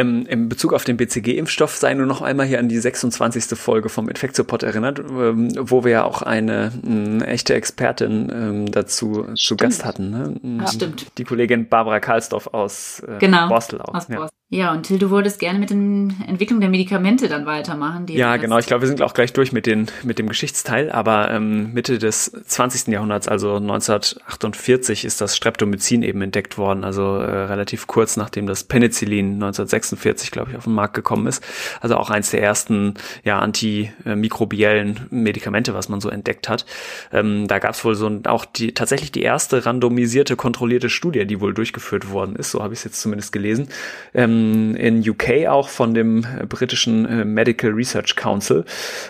[0.00, 3.58] Ähm, in Bezug auf den BCG-Impfstoff sei nur noch einmal hier an die 26.
[3.58, 9.24] Folge vom Infektiopod erinnert, ähm, wo wir ja auch eine, eine echte Expertin ähm, dazu
[9.34, 9.38] stimmt.
[9.38, 10.10] zu Gast hatten.
[10.10, 10.60] Ne?
[10.60, 11.06] Ja, stimmt.
[11.18, 13.94] Die Kollegin Barbara Karlsdorf aus äh, genau, Borstel auch.
[13.94, 14.06] Aus.
[14.06, 14.16] Borstel.
[14.16, 14.39] Ja,
[14.72, 18.08] und Till, du wolltest gerne mit der Entwicklung der Medikamente dann weitermachen.
[18.08, 18.58] ja, genau.
[18.58, 22.00] Ich glaube, wir sind auch gleich durch mit, den, mit dem Geschichtsteil, aber ähm, Mitte
[22.00, 22.88] des 20.
[22.88, 28.64] Jahrhunderts, also 1948, ist das Streptomycin eben entdeckt worden, also äh, relativ kurz nachdem das
[28.64, 31.44] Penicillin 1946, glaube ich, auf den Markt gekommen ist.
[31.80, 36.66] Also auch eins der ersten ja, antimikrobiellen Medikamente, was man so entdeckt hat.
[37.12, 41.40] Ähm, da gab es wohl so auch die, tatsächlich die erste randomisierte, kontrollierte Studie, die
[41.40, 43.68] wohl durchgeführt worden ist, so habe ich es jetzt zumindest gelesen.
[44.12, 44.39] Ähm,
[44.74, 48.64] in UK auch von dem äh, britischen äh, Medical Research Council.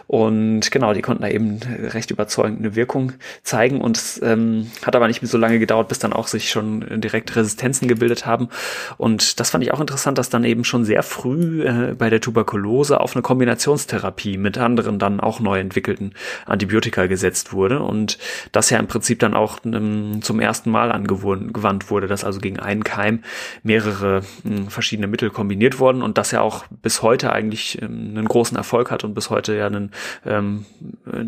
[0.07, 1.61] Und genau, die konnten da eben
[1.93, 3.13] recht überzeugend eine Wirkung
[3.43, 6.51] zeigen und es ähm, hat aber nicht mehr so lange gedauert, bis dann auch sich
[6.51, 8.49] schon direkt Resistenzen gebildet haben.
[8.97, 12.21] Und das fand ich auch interessant, dass dann eben schon sehr früh äh, bei der
[12.21, 16.15] Tuberkulose auf eine Kombinationstherapie mit anderen dann auch neu entwickelten
[16.47, 18.19] Antibiotika gesetzt wurde und
[18.53, 22.59] das ja im Prinzip dann auch ähm, zum ersten Mal angewandt wurde, dass also gegen
[22.59, 23.23] einen Keim
[23.63, 28.15] mehrere äh, verschiedene Mittel Mittel kombiniert worden und das ja auch bis heute eigentlich ähm,
[28.17, 29.93] einen großen Erfolg hat und bis heute ja einen,
[30.25, 30.65] ähm,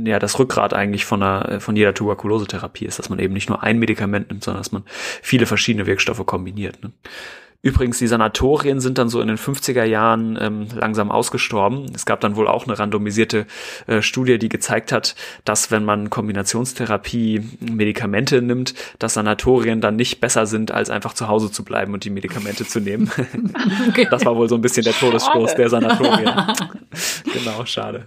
[0.05, 3.63] ja das Rückgrat eigentlich von einer, von jeder Tuberkulosetherapie ist, dass man eben nicht nur
[3.63, 6.83] ein Medikament nimmt, sondern dass man viele verschiedene Wirkstoffe kombiniert.
[6.83, 6.93] Ne?
[7.65, 11.87] Übrigens, die Sanatorien sind dann so in den 50er Jahren ähm, langsam ausgestorben.
[11.95, 13.47] Es gab dann wohl auch eine randomisierte
[13.87, 20.21] äh, Studie, die gezeigt hat, dass wenn man Kombinationstherapie Medikamente nimmt, dass Sanatorien dann nicht
[20.21, 23.11] besser sind, als einfach zu Hause zu bleiben und die Medikamente zu nehmen.
[23.89, 24.07] Okay.
[24.11, 26.31] Das war wohl so ein bisschen der Todesstoß der Sanatorien.
[27.33, 28.07] genau, schade.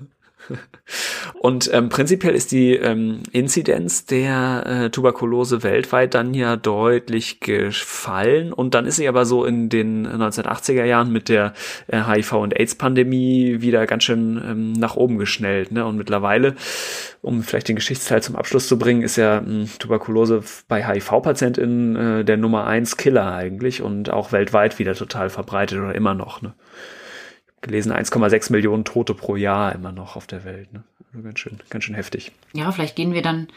[1.40, 8.54] Und ähm, prinzipiell ist die ähm, Inzidenz der äh, Tuberkulose weltweit dann ja deutlich gefallen
[8.54, 11.54] und dann ist sie aber so in den 1980er Jahren mit der
[11.88, 15.72] äh, HIV- und AIDS-Pandemie wieder ganz schön ähm, nach oben geschnellt.
[15.72, 15.86] Ne?
[15.86, 16.56] Und mittlerweile,
[17.22, 22.26] um vielleicht den Geschichtsteil zum Abschluss zu bringen, ist ja ähm, Tuberkulose bei HIV-PatientInnen äh,
[22.26, 26.42] der Nummer eins Killer eigentlich und auch weltweit wieder total verbreitet oder immer noch.
[26.42, 26.54] Ne?
[27.66, 30.72] Gelesen, 1,6 Millionen Tote pro Jahr immer noch auf der Welt.
[30.74, 30.84] Ne?
[31.12, 32.32] Also ganz schön, ganz schön heftig.
[32.54, 33.48] Ja, vielleicht gehen wir dann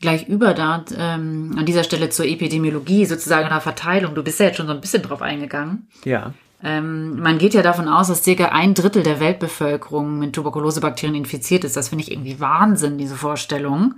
[0.00, 4.14] gleich über da ähm, an dieser Stelle zur Epidemiologie, sozusagen einer Verteilung.
[4.14, 5.88] Du bist ja jetzt schon so ein bisschen drauf eingegangen.
[6.04, 6.34] Ja.
[6.62, 11.64] Ähm, man geht ja davon aus, dass circa ein Drittel der Weltbevölkerung mit Tuberkulosebakterien infiziert
[11.64, 11.76] ist.
[11.76, 13.94] Das finde ich irgendwie Wahnsinn, diese Vorstellung.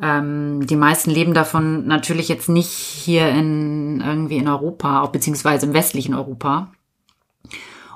[0.00, 5.66] Ähm, die meisten leben davon natürlich jetzt nicht hier in irgendwie in Europa, auch beziehungsweise
[5.66, 6.72] im westlichen Europa.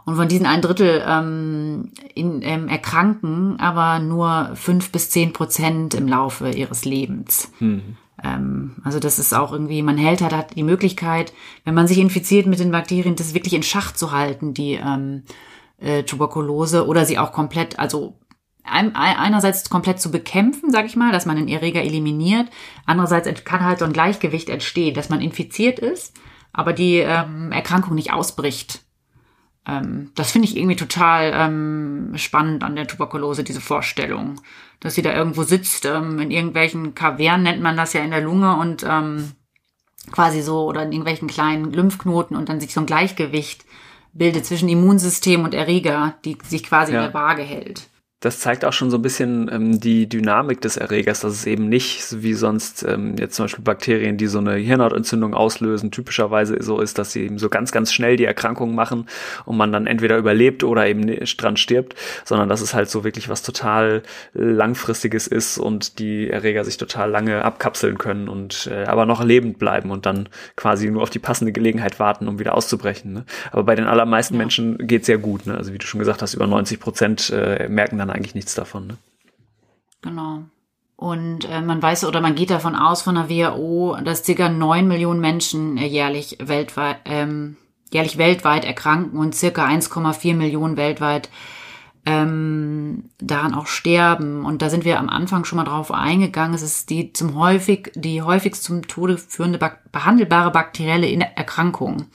[0.06, 5.94] Und von diesen ein Drittel ähm, in, ähm, erkranken aber nur fünf bis zehn Prozent
[5.94, 7.50] im Laufe ihres Lebens.
[7.58, 7.96] Mhm.
[8.22, 11.32] Ähm, also das ist auch irgendwie, man hält halt hat die Möglichkeit,
[11.64, 15.24] wenn man sich infiziert mit den Bakterien, das wirklich in Schach zu halten, die ähm,
[15.78, 18.16] äh, Tuberkulose oder sie auch komplett, also
[18.62, 22.46] einerseits komplett zu bekämpfen, sag ich mal, dass man den Erreger eliminiert.
[22.84, 26.14] Andererseits kann halt so ein Gleichgewicht entstehen, dass man infiziert ist,
[26.52, 28.85] aber die ähm, Erkrankung nicht ausbricht
[29.66, 34.40] ähm, das finde ich irgendwie total ähm, spannend an der Tuberkulose, diese Vorstellung,
[34.80, 38.20] dass sie da irgendwo sitzt, ähm, in irgendwelchen Kavernen nennt man das ja in der
[38.20, 39.32] Lunge und ähm,
[40.12, 43.64] quasi so oder in irgendwelchen kleinen Lymphknoten und dann sich so ein Gleichgewicht
[44.12, 46.98] bildet zwischen Immunsystem und Erreger, die sich quasi ja.
[46.98, 47.88] in der Waage hält
[48.26, 51.68] das zeigt auch schon so ein bisschen ähm, die Dynamik des Erregers, dass es eben
[51.68, 56.80] nicht wie sonst ähm, jetzt zum Beispiel Bakterien, die so eine Hirnhautentzündung auslösen, typischerweise so
[56.80, 59.06] ist, dass sie eben so ganz, ganz schnell die Erkrankung machen
[59.44, 61.06] und man dann entweder überlebt oder eben
[61.36, 64.02] dran stirbt, sondern dass es halt so wirklich was total
[64.34, 69.60] langfristiges ist und die Erreger sich total lange abkapseln können und äh, aber noch lebend
[69.60, 73.12] bleiben und dann quasi nur auf die passende Gelegenheit warten, um wieder auszubrechen.
[73.12, 73.24] Ne?
[73.52, 74.38] Aber bei den allermeisten ja.
[74.38, 75.46] Menschen geht sehr gut.
[75.46, 75.56] Ne?
[75.56, 78.86] Also wie du schon gesagt hast, über 90 Prozent äh, merken dann eigentlich nichts davon.
[78.86, 78.98] Ne?
[80.02, 80.42] Genau.
[80.96, 84.88] Und äh, man weiß oder man geht davon aus von der WHO, dass circa neun
[84.88, 87.56] Millionen Menschen äh, jährlich weltweit ähm,
[87.92, 91.28] jährlich weltweit erkranken und circa 1,4 Millionen weltweit
[92.04, 94.44] ähm, daran auch sterben.
[94.44, 96.54] Und da sind wir am Anfang schon mal drauf eingegangen.
[96.54, 99.58] Es ist die zum häufig die häufigst zum Tode führende
[99.92, 102.06] behandelbare bakterielle Erkrankung.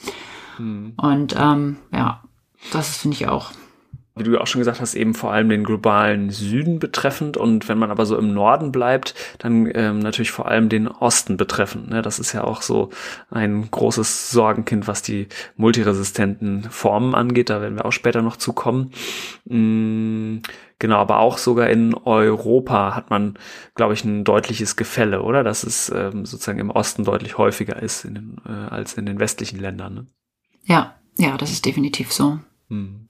[0.58, 0.93] Hm.
[0.97, 2.24] Und ähm, ja,
[2.72, 3.52] das finde ich auch
[4.16, 7.38] wie du auch schon gesagt hast, eben vor allem den globalen Süden betreffend.
[7.38, 11.38] Und wenn man aber so im Norden bleibt, dann ähm, natürlich vor allem den Osten
[11.38, 11.89] betreffend.
[11.89, 12.01] Ne?
[12.01, 12.89] Das ist ja auch so
[13.30, 17.49] ein großes Sorgenkind, was die multiresistenten Formen angeht.
[17.49, 18.91] Da werden wir auch später noch zukommen.
[19.45, 20.39] Mm,
[20.78, 23.36] genau, aber auch sogar in Europa hat man,
[23.76, 25.43] glaube ich, ein deutliches Gefälle, oder?
[25.43, 29.20] Dass es ähm, sozusagen im Osten deutlich häufiger ist in den, äh, als in den
[29.20, 29.93] westlichen Ländern.
[29.93, 30.07] Ne?
[30.66, 32.39] Ja, ja, das ist definitiv so.
[32.70, 33.07] Hm.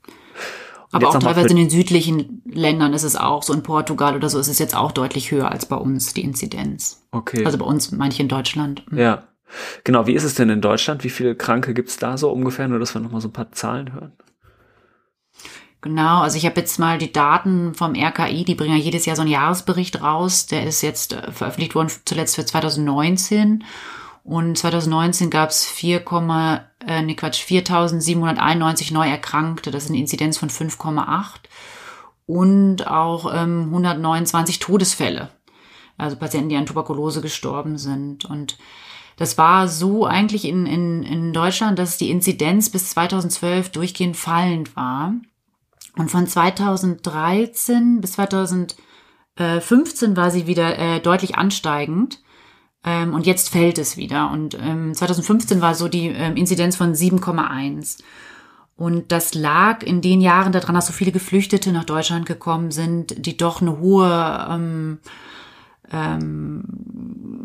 [0.91, 4.39] Aber auch teilweise in den südlichen Ländern ist es auch, so in Portugal oder so
[4.39, 7.05] ist es jetzt auch deutlich höher als bei uns, die Inzidenz.
[7.11, 7.45] Okay.
[7.45, 8.83] Also bei uns, manche in Deutschland.
[8.91, 8.97] Mhm.
[8.97, 9.23] Ja.
[9.83, 11.03] Genau, wie ist es denn in Deutschland?
[11.03, 12.67] Wie viele Kranke gibt's da so ungefähr?
[12.67, 14.13] Nur, dass wir nochmal so ein paar Zahlen hören.
[15.81, 19.15] Genau, also ich habe jetzt mal die Daten vom RKI, die bringen ja jedes Jahr
[19.15, 20.45] so einen Jahresbericht raus.
[20.45, 23.63] Der ist jetzt äh, veröffentlicht worden, zuletzt für 2019.
[24.23, 26.05] Und 2019 gab es 4,
[26.85, 29.71] äh, nee Quatsch, 4.791 Neuerkrankte.
[29.71, 31.25] Das ist eine Inzidenz von 5,8
[32.27, 35.29] und auch ähm, 129 Todesfälle.
[35.97, 38.25] Also Patienten, die an Tuberkulose gestorben sind.
[38.25, 38.57] Und
[39.17, 44.75] das war so eigentlich in, in, in Deutschland, dass die Inzidenz bis 2012 durchgehend fallend
[44.75, 45.13] war.
[45.97, 52.19] Und von 2013 bis 2015 war sie wieder äh, deutlich ansteigend.
[52.83, 54.31] Ähm, und jetzt fällt es wieder.
[54.31, 57.99] Und ähm, 2015 war so die ähm, Inzidenz von 7,1.
[58.75, 63.27] Und das lag in den Jahren daran, dass so viele Geflüchtete nach Deutschland gekommen sind,
[63.27, 64.97] die doch eine hohe, ähm,
[65.91, 66.63] ähm,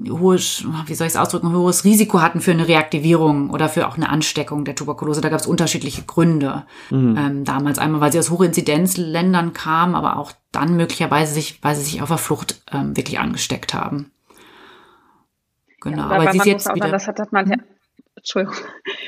[0.08, 3.96] hohes, wie soll ich es ausdrücken, hohes Risiko hatten für eine Reaktivierung oder für auch
[3.96, 5.20] eine Ansteckung der Tuberkulose.
[5.20, 7.16] Da gab es unterschiedliche Gründe mhm.
[7.18, 7.78] ähm, damals.
[7.78, 12.08] Einmal, weil sie aus Hochinzidenzländern kamen, aber auch dann möglicherweise sich, weil sie sich auf
[12.08, 14.10] der Flucht ähm, wirklich angesteckt haben.
[15.90, 16.88] Genau, ja, aber sie ist jetzt wieder.
[16.88, 17.56] Das hat, hat man ja,
[18.26, 18.56] Entschuldigung.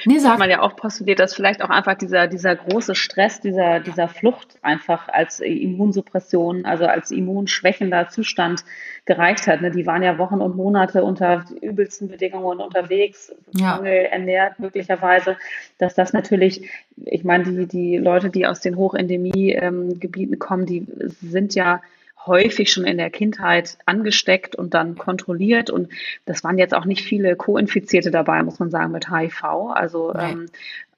[0.04, 0.32] Nee, sag.
[0.32, 4.06] Hat man ja auch postuliert, dass vielleicht auch einfach dieser, dieser große Stress, dieser, dieser
[4.06, 8.64] Flucht einfach als Immunsuppression, also als immunschwächender Zustand
[9.06, 9.60] gereicht hat.
[9.60, 9.72] Ne?
[9.72, 13.76] Die waren ja Wochen und Monate unter übelsten Bedingungen unterwegs, ja.
[13.76, 15.36] Mangel ernährt möglicherweise,
[15.78, 16.70] dass das natürlich,
[17.04, 20.86] ich meine, die, die Leute, die aus den Hochendemie-Gebieten ähm, kommen, die
[21.22, 21.80] sind ja
[22.28, 25.70] häufig schon in der Kindheit angesteckt und dann kontrolliert.
[25.70, 25.88] Und
[26.26, 29.42] das waren jetzt auch nicht viele Co-Infizierte dabei, muss man sagen, mit HIV.
[29.44, 30.46] Also, ähm,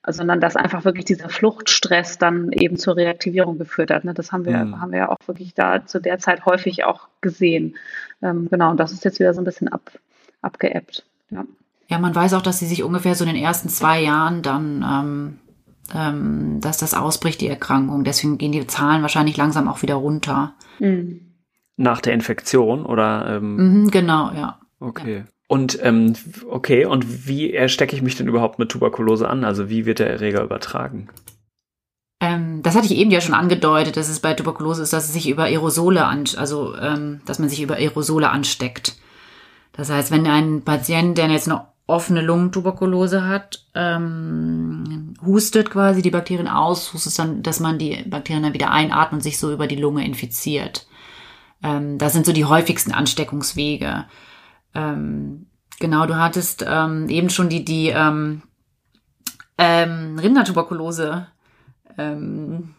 [0.06, 4.04] sondern dass einfach wirklich dieser Fluchtstress dann eben zur Reaktivierung geführt hat.
[4.04, 4.14] Ne?
[4.14, 4.80] Das haben wir, mhm.
[4.80, 7.76] haben wir auch wirklich da zu der Zeit häufig auch gesehen.
[8.22, 9.90] Ähm, genau, und das ist jetzt wieder so ein bisschen ab,
[10.42, 11.04] abgeebbt.
[11.30, 11.44] Ja.
[11.88, 14.82] ja, man weiß auch, dass sie sich ungefähr so in den ersten zwei Jahren dann
[14.82, 15.38] ähm,
[15.95, 18.05] ähm, dass das ausbricht, die Erkrankung.
[18.05, 20.55] Deswegen gehen die Zahlen wahrscheinlich langsam auch wieder runter.
[20.78, 21.36] Mhm.
[21.76, 23.36] Nach der Infektion oder?
[23.36, 24.61] Ähm, mhm, genau, ja.
[24.80, 25.18] Okay.
[25.18, 25.24] Ja.
[25.49, 26.14] Und ähm,
[26.49, 29.45] okay, und wie stecke ich mich denn überhaupt mit Tuberkulose an?
[29.45, 31.09] Also wie wird der Erreger übertragen?
[32.20, 35.12] Ähm, das hatte ich eben ja schon angedeutet, dass es bei Tuberkulose ist, dass es
[35.12, 38.97] sich über Aerosole an, also ähm, dass man sich über Aerosole ansteckt.
[39.72, 46.11] Das heißt, wenn ein Patient, der jetzt eine offene Lungentuberkulose hat, ähm, hustet quasi die
[46.11, 49.66] Bakterien aus, hustet dann, dass man die Bakterien dann wieder einatmet und sich so über
[49.66, 50.86] die Lunge infiziert.
[51.62, 54.07] Ähm, das sind so die häufigsten Ansteckungswege.
[54.74, 55.47] Ähm,
[55.78, 58.43] genau, du hattest ähm, eben schon die, die ähm,
[59.59, 61.26] ähm, Rindertuberkulose
[61.99, 62.74] ähm,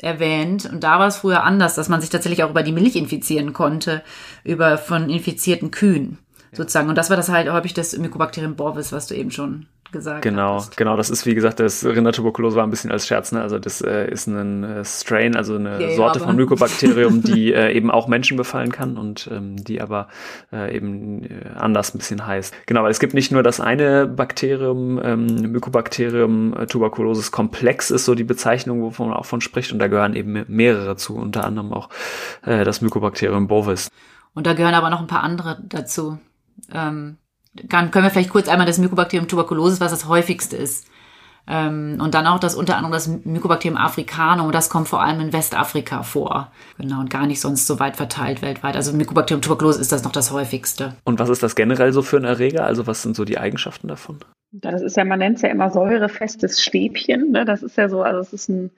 [0.00, 0.66] erwähnt.
[0.66, 3.52] Und da war es früher anders, dass man sich tatsächlich auch über die Milch infizieren
[3.52, 4.02] konnte,
[4.44, 6.18] über von infizierten Kühen
[6.52, 6.88] sozusagen.
[6.88, 10.56] Und das war das halt häufig das Mycobacterium bovis, was du eben schon gesagt genau,
[10.56, 10.76] hast.
[10.76, 13.40] Genau, das ist wie gesagt, das Rindertuberkulose war ein bisschen als Scherz, ne?
[13.40, 17.72] Also das äh, ist ein äh, Strain, also eine ja, Sorte von Mykobakterium, die äh,
[17.72, 20.08] eben auch Menschen befallen kann und ähm, die aber
[20.52, 22.54] äh, eben äh, anders ein bisschen heißt.
[22.66, 28.04] Genau, weil es gibt nicht nur das eine Bakterium, ähm, Mycobacterium äh, tuberculosis komplex ist
[28.04, 31.44] so die Bezeichnung, wovon man auch von spricht und da gehören eben mehrere zu, unter
[31.44, 31.88] anderem auch
[32.44, 33.88] äh, das Mycobacterium bovis.
[34.34, 36.18] Und da gehören aber noch ein paar andere dazu.
[36.72, 37.18] Ähm,
[37.68, 40.86] kann, können wir vielleicht kurz einmal das Mycobacterium tuberculosis, was das häufigste ist.
[41.50, 45.32] Ähm, und dann auch das unter anderem das Mycobacterium africanum, das kommt vor allem in
[45.32, 46.52] Westafrika vor.
[46.76, 48.76] Genau, und gar nicht sonst so weit verteilt weltweit.
[48.76, 50.94] Also Mycobacterium tuberculosis ist das noch das häufigste.
[51.04, 52.64] Und was ist das generell so für ein Erreger?
[52.64, 54.18] Also was sind so die Eigenschaften davon?
[54.52, 57.32] Das ist ja, man nennt es ja immer säurefestes Stäbchen.
[57.32, 57.46] Ne?
[57.46, 58.70] Das ist ja so, also es ist ein,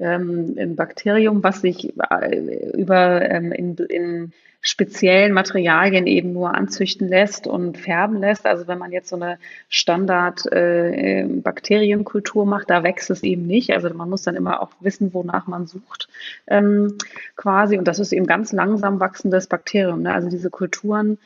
[0.00, 4.32] ähm, ein Bakterium, was sich äh, über ähm, in, in
[4.68, 8.46] speziellen Materialien eben nur anzüchten lässt und färben lässt.
[8.46, 9.38] Also wenn man jetzt so eine
[9.68, 13.70] Standard äh, Bakterienkultur macht, da wächst es eben nicht.
[13.70, 16.08] Also man muss dann immer auch wissen, wonach man sucht
[16.48, 16.98] ähm,
[17.36, 17.78] quasi.
[17.78, 20.02] Und das ist eben ganz langsam wachsendes Bakterium.
[20.02, 20.12] Ne?
[20.12, 21.18] Also diese Kulturen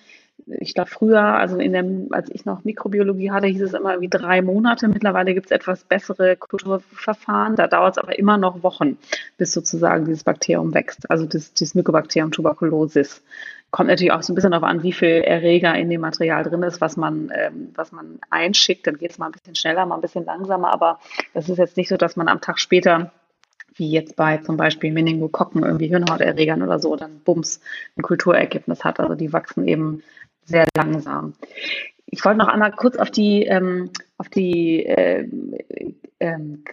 [0.47, 4.09] ich glaube früher, also in dem, als ich noch Mikrobiologie hatte, hieß es immer wie
[4.09, 4.88] drei Monate.
[4.88, 7.57] Mittlerweile gibt es etwas bessere Kulturverfahren.
[7.57, 8.99] Da dauert es aber immer noch Wochen,
[9.38, 11.11] bis sozusagen dieses Bakterium wächst.
[11.11, 13.22] Also das, dieses Mycobacterium tuberculosis.
[13.70, 16.62] Kommt natürlich auch so ein bisschen darauf an, wie viel Erreger in dem Material drin
[16.64, 18.86] ist, was man, ähm, was man einschickt.
[18.86, 20.72] Dann geht es mal ein bisschen schneller, mal ein bisschen langsamer.
[20.72, 20.99] Aber
[21.34, 23.12] das ist jetzt nicht so, dass man am Tag später
[23.80, 27.61] wie jetzt bei zum Beispiel Meningokokken, irgendwie Hirnhauterregern oder so, dann bums
[27.97, 29.01] ein Kulturergebnis hat.
[29.01, 30.03] Also die wachsen eben
[30.51, 31.34] sehr langsam.
[32.07, 35.28] Ich wollte noch einmal kurz auf die, ähm, auf die äh,
[36.18, 36.64] ähm,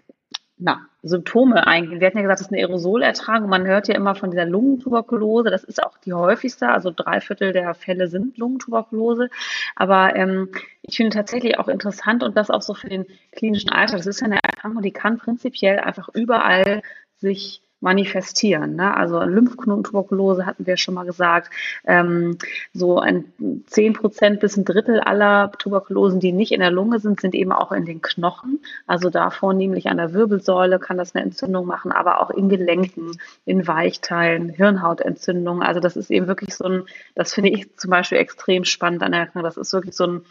[0.57, 1.99] na, Symptome eingehen.
[1.99, 3.47] Wir hatten ja gesagt, das ist eine Aerosolertragung.
[3.47, 5.51] Man hört ja immer von dieser Lungentuberkulose.
[5.51, 6.69] Das ist auch die häufigste.
[6.69, 9.29] Also drei Viertel der Fälle sind Lungentuberkulose.
[9.75, 10.49] Aber ähm,
[10.81, 13.97] ich finde tatsächlich auch interessant und das auch so für den klinischen Alltag.
[13.97, 16.81] Das ist ja eine Erkrankung, die kann prinzipiell einfach überall
[17.17, 18.75] sich manifestieren.
[18.75, 18.95] Ne?
[18.95, 21.51] Also Lymphknotentuberkulose hatten wir schon mal gesagt.
[21.85, 22.37] Ähm,
[22.73, 23.25] so ein
[23.67, 27.51] 10 Prozent bis ein Drittel aller Tuberkulosen, die nicht in der Lunge sind, sind eben
[27.51, 28.59] auch in den Knochen.
[28.87, 33.19] Also da vornehmlich an der Wirbelsäule kann das eine Entzündung machen, aber auch in Gelenken,
[33.45, 35.61] in Weichteilen, Hirnhautentzündung.
[35.61, 39.11] Also das ist eben wirklich so ein, das finde ich zum Beispiel extrem spannend an
[39.11, 39.43] der Erkrankung.
[39.43, 40.21] Das ist wirklich so ein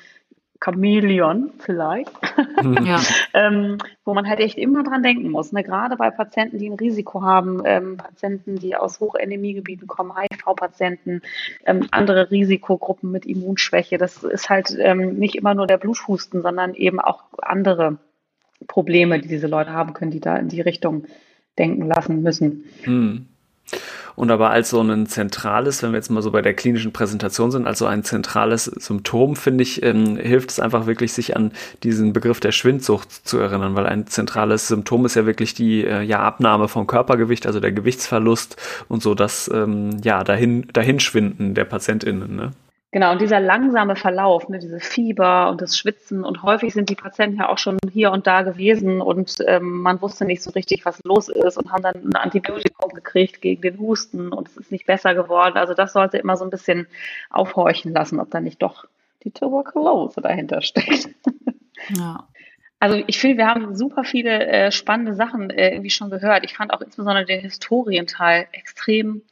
[0.63, 2.11] Chamäleon vielleicht,
[2.63, 2.87] mhm.
[2.87, 3.01] ja.
[3.35, 5.53] ähm, wo man halt echt immer dran denken muss.
[5.53, 5.63] Ne?
[5.63, 11.23] Gerade bei Patienten, die ein Risiko haben, ähm, Patienten, die aus Hochendemiegebieten kommen, HIV-Patienten,
[11.65, 13.99] ähm, andere Risikogruppen mit Immunschwäche.
[13.99, 17.99] Das ist halt ähm, nicht immer nur der Bluthusten, sondern eben auch andere
[18.67, 21.05] Probleme, die diese Leute haben können, die da in die Richtung
[21.59, 22.65] denken lassen müssen.
[22.85, 23.27] Mhm.
[24.15, 27.51] Und aber als so ein zentrales, wenn wir jetzt mal so bei der klinischen Präsentation
[27.51, 31.53] sind, als so ein zentrales Symptom, finde ich, ähm, hilft es einfach wirklich, sich an
[31.83, 36.03] diesen Begriff der Schwindsucht zu erinnern, weil ein zentrales Symptom ist ja wirklich die äh,
[36.03, 38.57] ja, Abnahme vom Körpergewicht, also der Gewichtsverlust
[38.89, 42.35] und so das ähm, ja dahin dahinschwinden der PatientInnen.
[42.35, 42.53] Ne?
[42.93, 46.95] Genau, und dieser langsame Verlauf, ne, diese Fieber und das Schwitzen und häufig sind die
[46.95, 50.87] Patienten ja auch schon hier und da gewesen und ähm, man wusste nicht so richtig,
[50.87, 54.73] was los ist und haben dann ein Antibiotikum gekriegt gegen den Husten und es ist
[54.73, 55.57] nicht besser geworden.
[55.57, 56.87] Also das sollte immer so ein bisschen
[57.29, 58.87] aufhorchen lassen, ob da nicht doch
[59.25, 61.09] die Tuberkulose dahinter steckt.
[61.91, 62.27] Ja.
[62.79, 66.45] Also ich finde, wir haben super viele äh, spannende Sachen äh, irgendwie schon gehört.
[66.45, 69.23] Ich fand auch insbesondere den Historienteil extrem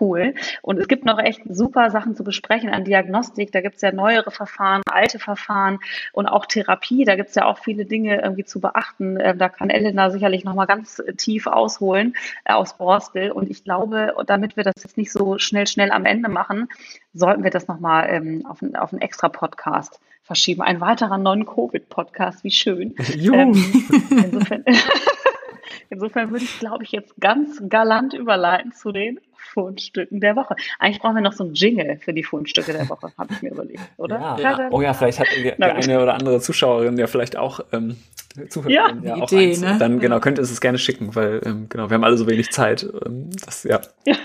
[0.00, 0.34] cool.
[0.62, 3.52] Und es gibt noch echt super Sachen zu besprechen an Diagnostik.
[3.52, 5.78] Da gibt es ja neuere Verfahren, alte Verfahren
[6.12, 7.04] und auch Therapie.
[7.04, 9.18] Da gibt es ja auch viele Dinge irgendwie zu beachten.
[9.20, 12.14] Ähm, da kann Elena sicherlich nochmal ganz tief ausholen
[12.44, 13.30] äh, aus Borstel.
[13.30, 16.68] Und ich glaube, damit wir das jetzt nicht so schnell, schnell am Ende machen,
[17.14, 20.62] sollten wir das nochmal ähm, auf, ein, auf einen extra Podcast verschieben.
[20.62, 22.94] Ein weiterer Non-Covid-Podcast, wie schön.
[23.16, 23.52] Ähm,
[24.10, 24.64] insofern,
[25.90, 29.20] insofern würde ich, glaube ich, jetzt ganz galant überleiten zu den
[29.52, 30.56] Fundstücken der Woche.
[30.78, 33.52] Eigentlich brauchen wir noch so ein Jingle für die Fundstücke der Woche, habe ich mir
[33.52, 34.18] überlegt, oder?
[34.18, 34.38] Ja.
[34.38, 34.68] ja.
[34.70, 37.96] Oh ja, vielleicht hat die, die eine oder andere Zuschauerin ja vielleicht auch ähm,
[38.48, 39.60] Zuhörerin ja, ja auch Idee, eins.
[39.60, 39.76] Ne?
[39.78, 42.50] Dann genau, könnt ihr es gerne schicken, weil ähm, genau, wir haben alle so wenig
[42.50, 42.86] Zeit.
[43.06, 43.80] Ähm, das, ja.
[44.04, 44.16] ja.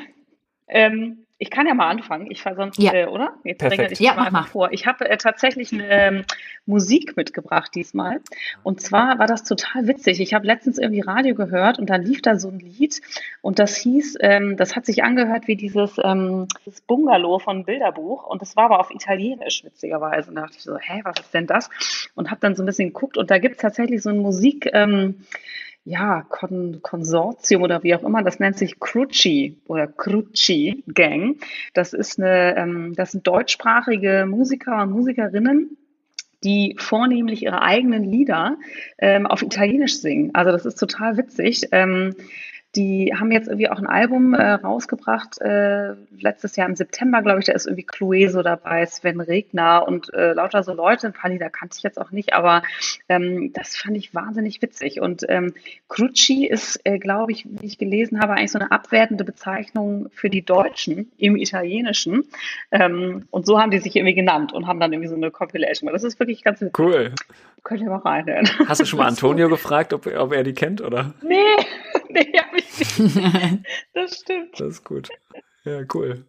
[0.67, 2.29] Ähm, ich kann ja mal anfangen.
[2.29, 2.93] Ich fahre sonst, ja.
[2.93, 3.33] äh, oder?
[3.43, 3.93] Jetzt Perfekt.
[3.93, 4.71] ich ja, mal einfach vor.
[4.73, 6.23] Ich habe äh, tatsächlich eine ähm,
[6.67, 8.21] Musik mitgebracht diesmal.
[8.61, 10.21] Und zwar war das total witzig.
[10.21, 13.01] Ich habe letztens irgendwie Radio gehört und dann lief da so ein Lied
[13.41, 18.27] und das hieß, ähm, das hat sich angehört wie dieses, ähm, dieses Bungalow von Bilderbuch
[18.27, 20.29] und das war aber auf Italienisch witzigerweise.
[20.29, 21.71] Und da dachte ich so, hä, was ist denn das?
[22.13, 24.69] Und habe dann so ein bisschen geguckt und da gibt es tatsächlich so ein Musik.
[24.73, 25.15] Ähm,
[25.83, 31.37] ja, Kon Konsortium oder wie auch immer, das nennt sich Crucci oder Crucci Gang.
[31.73, 35.77] Das ist eine, ähm, das sind deutschsprachige Musiker und Musikerinnen,
[36.43, 38.57] die vornehmlich ihre eigenen Lieder
[38.99, 40.31] ähm, auf Italienisch singen.
[40.33, 41.67] Also das ist total witzig.
[41.71, 42.15] Ähm,
[42.75, 47.39] die haben jetzt irgendwie auch ein Album äh, rausgebracht, äh, letztes Jahr im September, glaube
[47.39, 51.29] ich, da ist irgendwie Clueso dabei, Sven Regner und äh, lauter so Leute, ein paar
[51.29, 52.63] Lieder kannte ich jetzt auch nicht, aber
[53.09, 55.01] ähm, das fand ich wahnsinnig witzig.
[55.01, 55.53] Und ähm,
[55.89, 60.29] Crucci ist, äh, glaube ich, wie ich gelesen habe, eigentlich so eine abwertende Bezeichnung für
[60.29, 62.23] die Deutschen im Italienischen.
[62.71, 65.91] Ähm, und so haben die sich irgendwie genannt und haben dann irgendwie so eine Compilation.
[65.91, 66.79] Das ist wirklich ganz witzig.
[66.79, 67.11] Cool.
[67.63, 68.49] Könnt ihr mal reinhören.
[68.67, 71.13] Hast du schon mal Antonio gefragt, ob, ob er die kennt, oder?
[71.21, 71.35] Nee,
[72.13, 72.99] nee, hab ich nicht.
[73.93, 74.59] Das stimmt.
[74.59, 75.09] Das ist gut.
[75.63, 76.25] Ja, cool.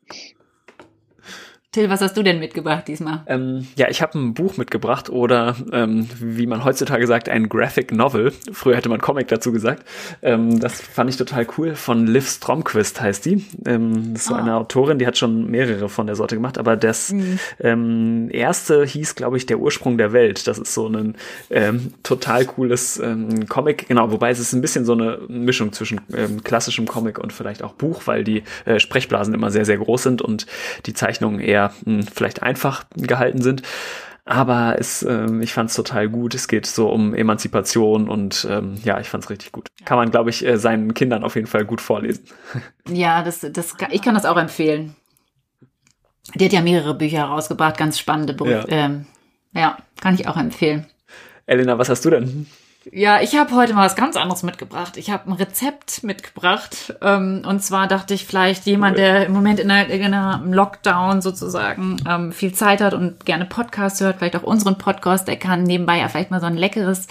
[1.72, 3.22] Till, was hast du denn mitgebracht diesmal?
[3.26, 7.92] Ähm, ja, ich habe ein Buch mitgebracht oder ähm, wie man heutzutage sagt, ein Graphic
[7.92, 8.30] Novel.
[8.52, 9.82] Früher hätte man Comic dazu gesagt.
[10.20, 11.74] Ähm, das fand ich total cool.
[11.74, 13.46] Von Liv Stromquist heißt die.
[13.64, 14.36] Ähm, das ist so oh.
[14.36, 17.38] eine Autorin, die hat schon mehrere von der Sorte gemacht, aber das mhm.
[17.58, 20.46] ähm, erste hieß, glaube ich, Der Ursprung der Welt.
[20.46, 21.14] Das ist so ein
[21.48, 23.88] ähm, total cooles ähm, Comic.
[23.88, 26.02] Genau, wobei es ist ein bisschen so eine Mischung zwischen
[26.44, 30.20] klassischem Comic und vielleicht auch Buch, weil die äh, Sprechblasen immer sehr, sehr groß sind
[30.20, 30.46] und
[30.84, 33.62] die Zeichnungen eher mh, hm, vielleicht einfach gehalten sind.
[34.24, 36.34] Aber es, ähm, ich fand es total gut.
[36.34, 39.68] Es geht so um Emanzipation und ähm, ja, ich fand es richtig gut.
[39.84, 42.24] Kann man, glaube ich, äh, seinen Kindern auf jeden Fall gut vorlesen.
[42.88, 44.96] Ja, das, das, ich kann das auch empfehlen.
[46.34, 48.68] Die hat ja mehrere Bücher herausgebracht, ganz spannende Bücher.
[48.68, 48.86] Ja.
[48.86, 49.06] Ähm,
[49.54, 50.86] ja, kann ich auch empfehlen.
[51.46, 52.46] Elena, was hast du denn?
[52.90, 54.96] Ja, ich habe heute mal was ganz anderes mitgebracht.
[54.96, 56.94] Ich habe ein Rezept mitgebracht.
[57.00, 61.22] Ähm, und zwar dachte ich vielleicht jemand, der im Moment in, einer, in einem Lockdown
[61.22, 65.62] sozusagen ähm, viel Zeit hat und gerne Podcasts hört, vielleicht auch unseren Podcast, der kann
[65.62, 67.06] nebenbei ja vielleicht mal so ein leckeres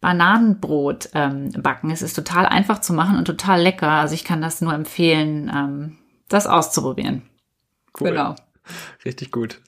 [0.00, 1.90] Bananenbrot ähm, backen.
[1.92, 3.90] Es ist total einfach zu machen und total lecker.
[3.90, 5.98] Also ich kann das nur empfehlen, ähm,
[6.28, 7.22] das auszuprobieren.
[7.98, 8.10] Cool.
[8.10, 8.34] Genau.
[9.04, 9.60] Richtig gut.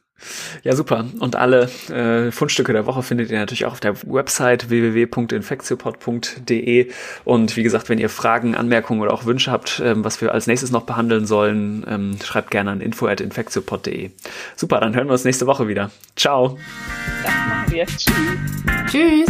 [0.63, 1.05] Ja, super.
[1.19, 6.91] Und alle äh, Fundstücke der Woche findet ihr natürlich auch auf der Website www.infektiopod.de.
[7.25, 10.47] Und wie gesagt, wenn ihr Fragen, Anmerkungen oder auch Wünsche habt, ähm, was wir als
[10.47, 14.11] nächstes noch behandeln sollen, ähm, schreibt gerne an info.infektiopod.de.
[14.57, 15.91] Super, dann hören wir uns nächste Woche wieder.
[16.17, 16.59] Ciao.
[17.23, 17.87] Das machen wir.
[17.87, 18.15] Tschüss.
[18.91, 19.29] Tschüss.